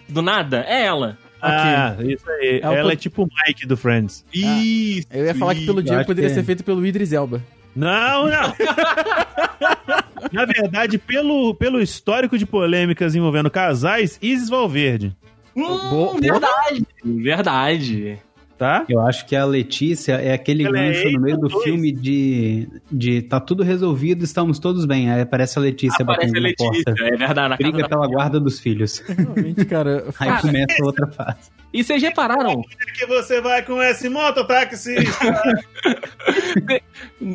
[0.09, 1.19] Do nada, é ela.
[1.43, 2.57] Ah, isso aí.
[2.57, 4.25] É Ela po- é tipo o Mike do Friends.
[4.33, 5.07] Isso.
[5.11, 6.45] Eu ia falar que pelo Diego poderia que ser é.
[6.45, 7.43] feito pelo Idris Elba.
[7.77, 8.55] Não, não.
[10.33, 15.15] Na verdade, pelo, pelo histórico de polêmicas envolvendo casais, Isis Valverde.
[15.55, 16.87] Hum, Boa- verdade.
[17.05, 18.19] Verdade.
[18.59, 18.85] Tá?
[18.89, 21.65] Eu acho que a Letícia é aquele Ela é gancho no meio do ex-dois.
[21.65, 25.11] filme de, de tá tudo resolvido, estamos todos bem.
[25.11, 27.05] Aí aparece a Letícia Aparece batendo a na Letícia, porta.
[27.05, 27.49] é verdade.
[27.51, 27.89] Na Briga da...
[27.89, 28.99] pela guarda dos filhos.
[29.07, 30.05] Realmente, cara.
[30.19, 31.51] Aí Cara, começa outra fase.
[31.73, 32.63] E vocês repararam?
[32.97, 34.95] que você vai com esse mototáxi?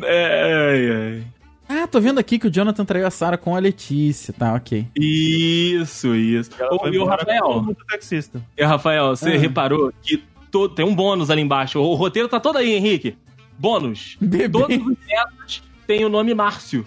[0.04, 1.20] É, é,
[1.68, 4.32] Ah, tô vendo aqui que o Jonathan traiu a Sarah com a Letícia.
[4.36, 4.80] Tá, ok.
[4.80, 5.00] é.
[5.00, 6.50] Isso, isso.
[6.70, 8.40] Ô, e o Rafael, mototaxista.
[8.58, 9.38] e o Rafael, você Ah.
[9.38, 11.78] reparou que to- tem um bônus ali embaixo.
[11.80, 13.16] O roteiro tá todo aí, Henrique.
[13.58, 14.16] Bônus.
[14.20, 14.48] Bebê.
[14.48, 16.86] Todos os netos têm o nome Márcio.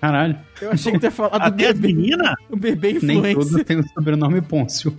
[0.00, 2.34] Caralho, Eu achei que tu ia falar do Até bebê, meninas?
[2.50, 3.64] o bebê nem todos influencer.
[3.64, 4.90] têm o sobrenome Pôncio.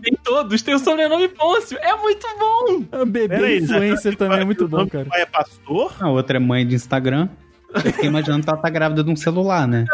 [0.00, 1.76] Tem todos, tem o sobrenome Pôncio.
[1.78, 3.00] É muito bom.
[3.02, 5.04] O bebê Pera aí, influencer também é muito o bom, nome cara.
[5.04, 5.92] do pai é pastor?
[5.98, 7.28] A outra é mãe de Instagram.
[7.74, 9.84] Eu fiquei imaginando que ela tá grávida de um celular, né?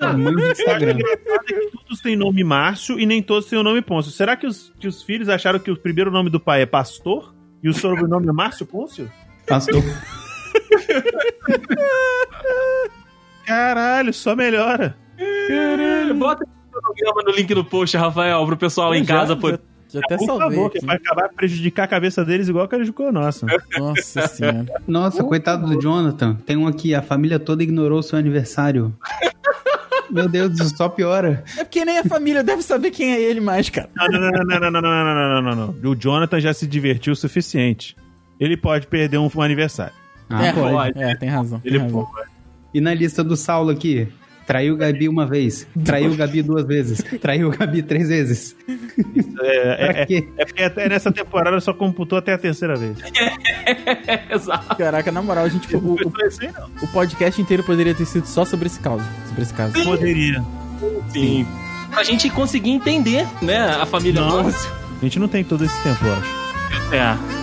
[0.00, 0.96] É mãe de Instagram.
[0.98, 4.10] é que todos têm nome Márcio e nem todos têm o nome Pôncio.
[4.10, 7.34] Será que os, que os filhos acharam que o primeiro nome do pai é pastor
[7.62, 9.10] e o sobrenome é Márcio Pôncio?
[9.46, 9.82] Pastor.
[13.46, 14.96] Caralho, só melhora.
[15.48, 19.36] Caralho, bota esse programa no link no post, Rafael, pro pessoal lá em Já- casa.
[19.36, 19.52] Por...
[19.52, 19.58] Já,
[19.92, 23.12] já até Por salvei favor, que vai acabar prejudicar a cabeça deles igual prejudicou a
[23.12, 23.46] nossa.
[23.78, 24.66] Nossa senhora.
[24.88, 26.36] Nossa, coitado do Jonathan.
[26.46, 28.94] Tem um aqui, a família toda ignorou seu aniversário.
[30.10, 31.42] Meu Deus, isso só piora.
[31.56, 33.88] É porque nem a família deve saber quem é ele mais, cara.
[33.94, 35.90] Não, não, não, não, não, não, não, não, não, não, não.
[35.90, 37.96] O Jonathan já se divertiu o suficiente.
[38.38, 39.94] Ele pode perder um, um aniversário.
[40.28, 40.72] Ah, é, pode.
[40.72, 41.02] pode.
[41.02, 41.60] é, tem razão.
[41.60, 42.08] Tem Ele razão.
[42.74, 44.08] E na lista do Saulo aqui?
[44.46, 45.66] Traiu Gabi uma vez.
[45.84, 47.02] Traiu Gabi duas vezes.
[47.20, 48.56] Traiu Gabi três vezes.
[49.44, 50.28] É, Pra é, é, quê?
[50.38, 52.96] é porque até nessa temporada só computou até a terceira vez.
[54.30, 54.76] Exato.
[54.76, 56.48] Caraca, na moral, a gente, o, o, assim,
[56.80, 59.02] o podcast inteiro poderia ter sido só sobre esse caso.
[59.28, 59.72] Sobre esse caso.
[59.82, 60.44] Poderia.
[61.12, 61.46] Sim.
[61.90, 64.42] Pra gente conseguir entender, né, a família Nossa.
[64.44, 64.70] Pôncio.
[65.00, 66.94] A gente não tem todo esse tempo, eu acho.
[66.94, 67.41] É.